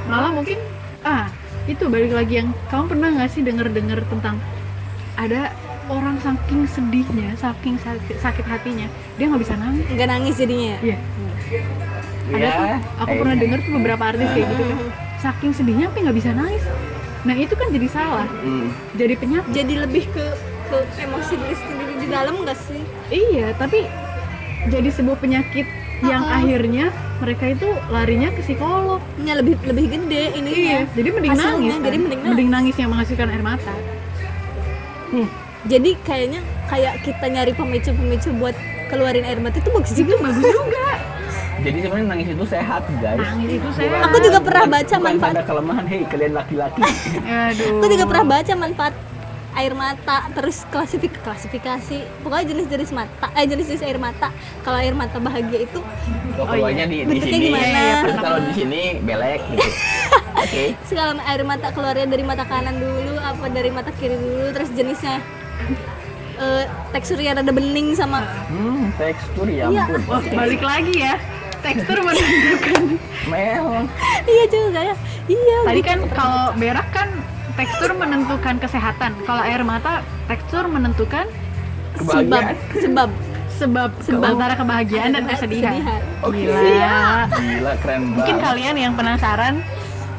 [0.06, 0.59] Malah mungkin
[1.02, 1.30] ah
[1.64, 4.36] itu balik lagi yang kamu pernah nggak sih denger-denger tentang
[5.14, 5.52] ada
[5.88, 8.86] orang saking sedihnya, saking sakit, sakit hatinya,
[9.16, 9.84] dia nggak bisa nangis.
[9.88, 10.78] nggak nangis jadinya ya?
[10.84, 10.98] Iya.
[12.28, 12.68] Ada Ya, tuh,
[13.00, 14.78] aku pernah denger tuh beberapa artis kayak gitu kan.
[15.18, 16.62] Saking sedihnya tapi nggak bisa nangis.
[17.21, 18.71] Nah itu kan jadi salah, Hmm.
[18.93, 19.51] jadi penyakit.
[19.53, 20.25] jadi lebih ke
[20.69, 23.89] ke emosi diri sendiri di dalam nggak sih Iya, tapi
[24.66, 25.64] jadi sebuah penyakit
[26.01, 26.37] yang Uh-uh.
[26.37, 26.87] akhirnya
[27.19, 29.01] mereka itu larinya ke psikolog.
[29.19, 31.73] ya lebih lebih gede ini Iya, jadi mending Hasilnya, nangis.
[31.73, 31.83] kan.
[31.83, 32.75] jadi mending nangis.
[32.77, 33.75] yang menghasilkan air mata.
[35.64, 38.55] jadi kayaknya kayak kita nyari pemicu-pemicu buat
[38.87, 40.85] keluarin air mata itu bagus juga Bagus juga.
[41.69, 44.01] jadi sebenarnya nangis itu sehat guys Nangis itu sehat.
[44.05, 46.81] Aku juga pernah baca bukan manfaat- tanda kelemahan hei kalian laki-laki
[47.21, 47.73] Aduh.
[47.75, 48.95] aku juga pernah baca manfaat
[49.51, 54.31] air mata terus klasifik klasifikasi pokoknya jenis-jenis mata eh jenis-jenis air mata
[54.62, 55.81] kalau air mata bahagia itu
[56.39, 57.83] Oh, keluarnya di, di Bentuknya sini gimana?
[57.99, 59.69] terus kalau di sini belek gitu
[60.45, 64.71] oke segala air mata keluarnya dari mata kanan dulu apa dari mata kiri dulu terus
[64.71, 65.19] jenisnya
[66.39, 69.85] eh, teksturnya rada bening sama hmm tekstur ya Iya.
[69.85, 71.14] ampun Wah, balik lagi ya.
[71.59, 72.82] Tekstur menentukan.
[73.28, 73.84] melon
[74.24, 74.94] iya juga ya
[75.28, 75.88] iya Tadi gitu.
[75.90, 77.09] kan kalau berak kan
[77.59, 79.18] tekstur menentukan kesehatan.
[79.26, 81.26] Kalau air mata tekstur menentukan
[81.98, 83.11] sebab sebab
[83.59, 84.22] sebab, Sebab.
[84.22, 85.74] antara kebahagiaan dan kesedihan.
[85.74, 86.00] Kesedihan.
[86.22, 86.38] Oke.
[86.46, 87.02] Gila.
[87.26, 89.54] gila keren Mungkin banget kalian yang penasaran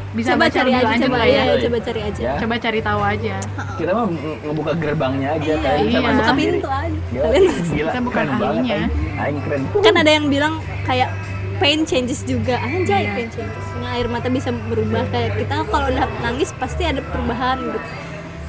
[0.10, 1.43] bisa coba baca cari aja coba ya.
[1.43, 2.34] ya coba cari aja Ya.
[2.36, 3.36] Coba cari tahu aja.
[3.76, 5.99] kita mah nge- ngebuka gerbangnya aja kalian iya.
[5.99, 8.78] masuk buka pintu aja Gila, kalian gila Kita bukan ahlinya.
[8.80, 8.89] aing.
[9.20, 10.53] aing keren kan ada yang bilang
[10.84, 11.10] kayak
[11.57, 13.14] pain changes juga anjay Iya.
[13.16, 17.57] pain changes Nah, air mata bisa berubah kayak kita kalau udah nangis pasti ada perubahan
[17.64, 17.80] gitu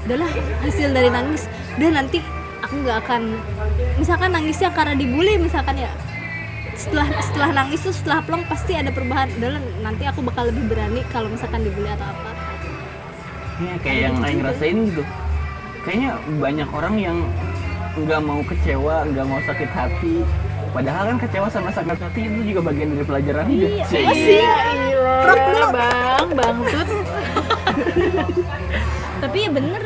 [0.02, 0.30] udahlah
[0.60, 1.44] hasil dari nangis
[1.76, 2.18] udah nanti
[2.60, 3.22] aku nggak akan
[3.94, 5.92] misalkan nangisnya karena dibully misalkan ya
[6.80, 9.28] setelah setelah nangis tuh setelah plong pasti ada perubahan.
[9.36, 12.30] Udahlah nanti aku bakal lebih berani kalau misalkan dibully atau apa.
[13.60, 15.04] Ya kayak yang aing rasain gitu
[15.84, 17.16] kayaknya banyak orang yang
[17.96, 20.24] nggak mau kecewa nggak mau sakit hati.
[20.70, 24.06] Padahal kan kecewa sama sakit hati itu juga bagian dari pelajaran hidup Iya, Cih.
[24.06, 24.34] pasti.
[24.38, 26.88] Gila, bang, bang tut.
[29.22, 29.82] tapi ya bener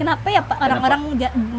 [0.00, 1.00] kenapa ya pak orang-orang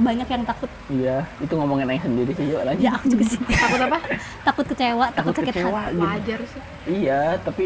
[0.01, 3.39] banyak yang takut iya itu ngomongin aing sendiri sih yuk lanjut ya aku juga sih
[3.63, 3.97] Takut apa?
[4.41, 6.01] takut kecewa takut, Takut sakit kecewa hati gitu.
[6.03, 6.61] Wajar sih.
[6.83, 7.65] Iya, tapi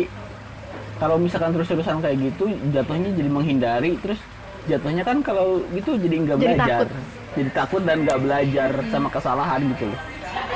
[0.96, 4.20] kalau misalkan terus-terusan kayak gitu, jatuhnya jadi menghindari, terus
[4.66, 6.90] jatuhnya kan kalau gitu jadi nggak Jadi belajar, takut.
[7.36, 10.00] jadi takut dan nggak belajar sama kesalahan gitu loh.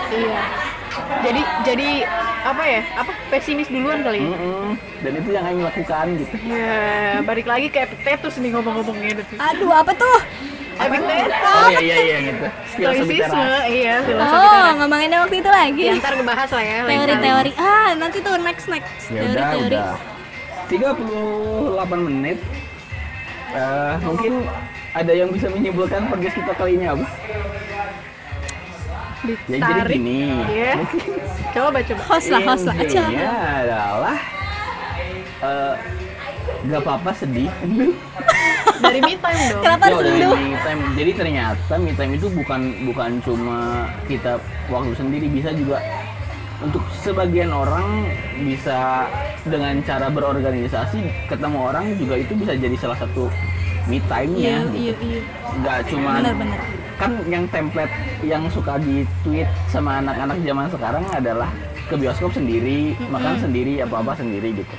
[0.09, 0.41] Iya.
[1.21, 1.89] Jadi jadi
[2.41, 2.81] apa ya?
[2.95, 4.27] Apa pesimis duluan kali ya?
[4.27, 4.69] Mm-mm.
[4.99, 6.35] Dan itu yang Aing lakukan gitu.
[6.45, 6.79] Ya,
[7.21, 9.21] balik lagi ke Epictetus nih ngomong-ngomong gitu.
[9.37, 10.17] aduh apa tuh
[10.75, 11.35] Epictetus.
[11.35, 12.45] Oh iya iya iya gitu.
[12.73, 13.63] Stoicisme, teras.
[13.67, 14.75] iya, filosofi oh teras.
[14.77, 16.77] ngomonginnya waktu itu lagi Ya, ntar ngebahas lah ya.
[16.85, 19.91] teori-teori ah nanti tuh next next Ya udah teori-teori udah.
[20.69, 22.37] 38 menit.
[23.49, 24.33] Eh, mungkin
[24.91, 27.05] ada yang bisa menyimpulkan podcast kita kali ini apa?
[29.51, 30.31] Ya jadi gini.
[30.47, 30.73] Iya.
[31.51, 32.01] Coba coba.
[32.07, 34.17] host lah host lah aja Intinya adalah
[35.39, 35.75] eh
[36.59, 37.51] nggak apa-apa sedih.
[38.83, 39.63] Dari me time dong.
[39.63, 40.81] kenapa Ya senduh me time.
[40.95, 43.59] Jadi ternyata me time itu bukan bukan cuma
[44.07, 44.39] kita
[44.71, 45.83] waktu sendiri bisa juga
[46.59, 48.11] untuk sebagian orang
[48.43, 49.07] bisa
[49.47, 50.99] dengan cara berorganisasi
[51.31, 53.31] ketemu orang juga itu bisa jadi salah satu
[53.87, 54.43] me time-nya.
[54.43, 54.75] iya gitu.
[54.75, 55.21] iya iya
[55.59, 56.59] Nggak cuma benar-benar
[56.99, 57.89] kan yang template
[58.21, 61.47] yang suka di tweet sama anak-anak zaman sekarang adalah
[61.87, 64.75] ke bioskop sendiri, makan sendiri, apa-apa sendiri gitu.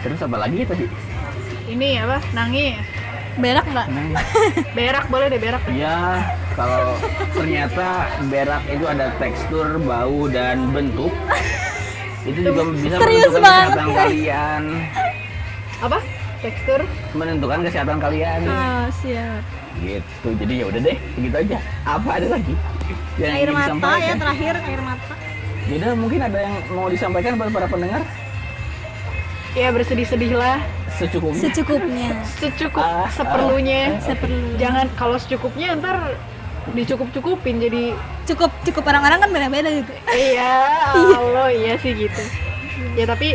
[0.00, 0.88] Terus apa lagi tadi?
[1.68, 2.18] Ini apa?
[2.32, 2.80] Nangis.
[3.38, 3.86] berak nggak
[4.76, 5.62] Berak boleh deh berak.
[5.70, 6.18] ya
[6.52, 6.98] kalau
[7.30, 11.14] ternyata berak itu ada tekstur, bau dan bentuk,
[12.26, 14.62] itu juga bisa Serius menentukan banget, kesehatan kalian,
[15.78, 15.98] Apa?
[16.42, 16.80] Tekstur.
[17.14, 18.40] menentukan kesehatan kalian.
[18.50, 19.40] ah siap
[19.78, 20.28] Gitu.
[20.34, 21.56] Jadi ya udah deh, begitu aja.
[21.86, 22.54] Apa ada lagi?
[23.16, 24.16] Yang air mata ya disampaikan?
[24.18, 25.14] terakhir air mata.
[25.70, 28.02] Yaudah mungkin ada yang mau disampaikan buat para pendengar?
[29.50, 30.58] Ya bersedih-sedihlah.
[30.90, 31.40] Secukupnya.
[31.40, 32.08] Secukupnya.
[32.38, 33.98] Secukup Ah, seperlunya.
[33.98, 36.14] Seperlu jangan kalau secukupnya ntar
[36.70, 37.96] dicukup-cukupin jadi
[38.26, 39.90] cukup cukup orang-orang kan beda-beda gitu.
[40.06, 40.54] Iya
[41.18, 42.22] Allah iya sih gitu.
[42.94, 43.34] Ya tapi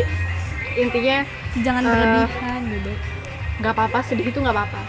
[0.76, 1.24] intinya
[1.58, 2.92] jangan Eh, berlebihan gitu
[3.56, 4.80] nggak apa-apa sedih itu nggak apa-apa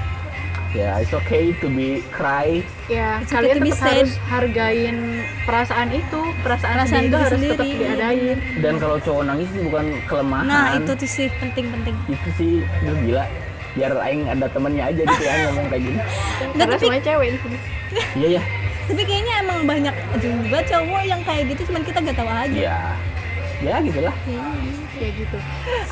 [0.78, 2.61] ya it's okay to be cry.
[2.86, 3.95] Ya It's okay kalian to be tetap sad.
[3.97, 4.97] harus hargain
[5.43, 6.21] perasaan itu.
[6.39, 7.51] Perasaan, Perasaan sedih itu diri harus sendiri.
[7.51, 8.38] tetap diadain.
[8.59, 10.45] Dan kalau cowok nangis itu bukan kelemahan.
[10.45, 11.95] Nah itu tuh sih penting-penting.
[12.07, 13.25] Itu sih udah gila.
[13.73, 15.97] Biar aing ada temennya aja gitu ya ngomong kayak gini.
[15.97, 17.57] Nggak, karena tapi- semuanya cewek di sini.
[18.15, 18.43] Iya ya
[18.88, 22.95] tapi kayaknya emang banyak juga cowok yang kayak gitu cuman kita gak tahu aja
[23.57, 24.15] ya ya gitulah
[24.97, 25.37] ya gitu.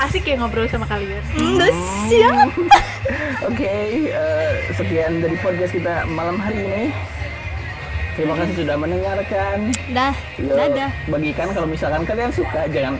[0.02, 1.22] Asik ya ngobrol sama kalian.
[1.38, 1.74] Udah
[2.10, 2.50] siap.
[3.50, 3.70] Oke,
[4.10, 6.84] eh, sekian dari podcast kita malam hari ini.
[8.18, 9.76] Terima kasih sudah mendengarkan.
[9.92, 10.90] dah Yo, dadah.
[11.12, 12.98] bagikan kalau misalkan kalian suka, jangan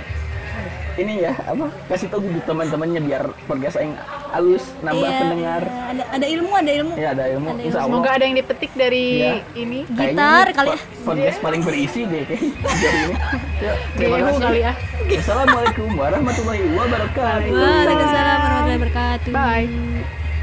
[0.96, 3.96] ini ya apa kasih tahu di teman-temannya biar podcast yang
[4.36, 5.62] halus nambah Iya, pendengar.
[5.64, 5.84] iya.
[5.88, 7.48] ada ada ilmu ada ilmu Ya ada ilmu.
[7.50, 7.84] Ada Allah.
[7.86, 9.34] semoga ada yang dipetik dari Iya.
[9.56, 12.42] ini gitar kali po- Podcast paling berisi deh kayak
[12.76, 13.16] jauh ini.
[13.58, 14.42] Yuk, terima kasih.
[14.42, 14.74] kali ya
[15.16, 17.50] Assalamualaikum warahmatullahi wabarakatuh.
[17.50, 20.25] Waalaikumsalam warahmatullahi wabarakatuh bye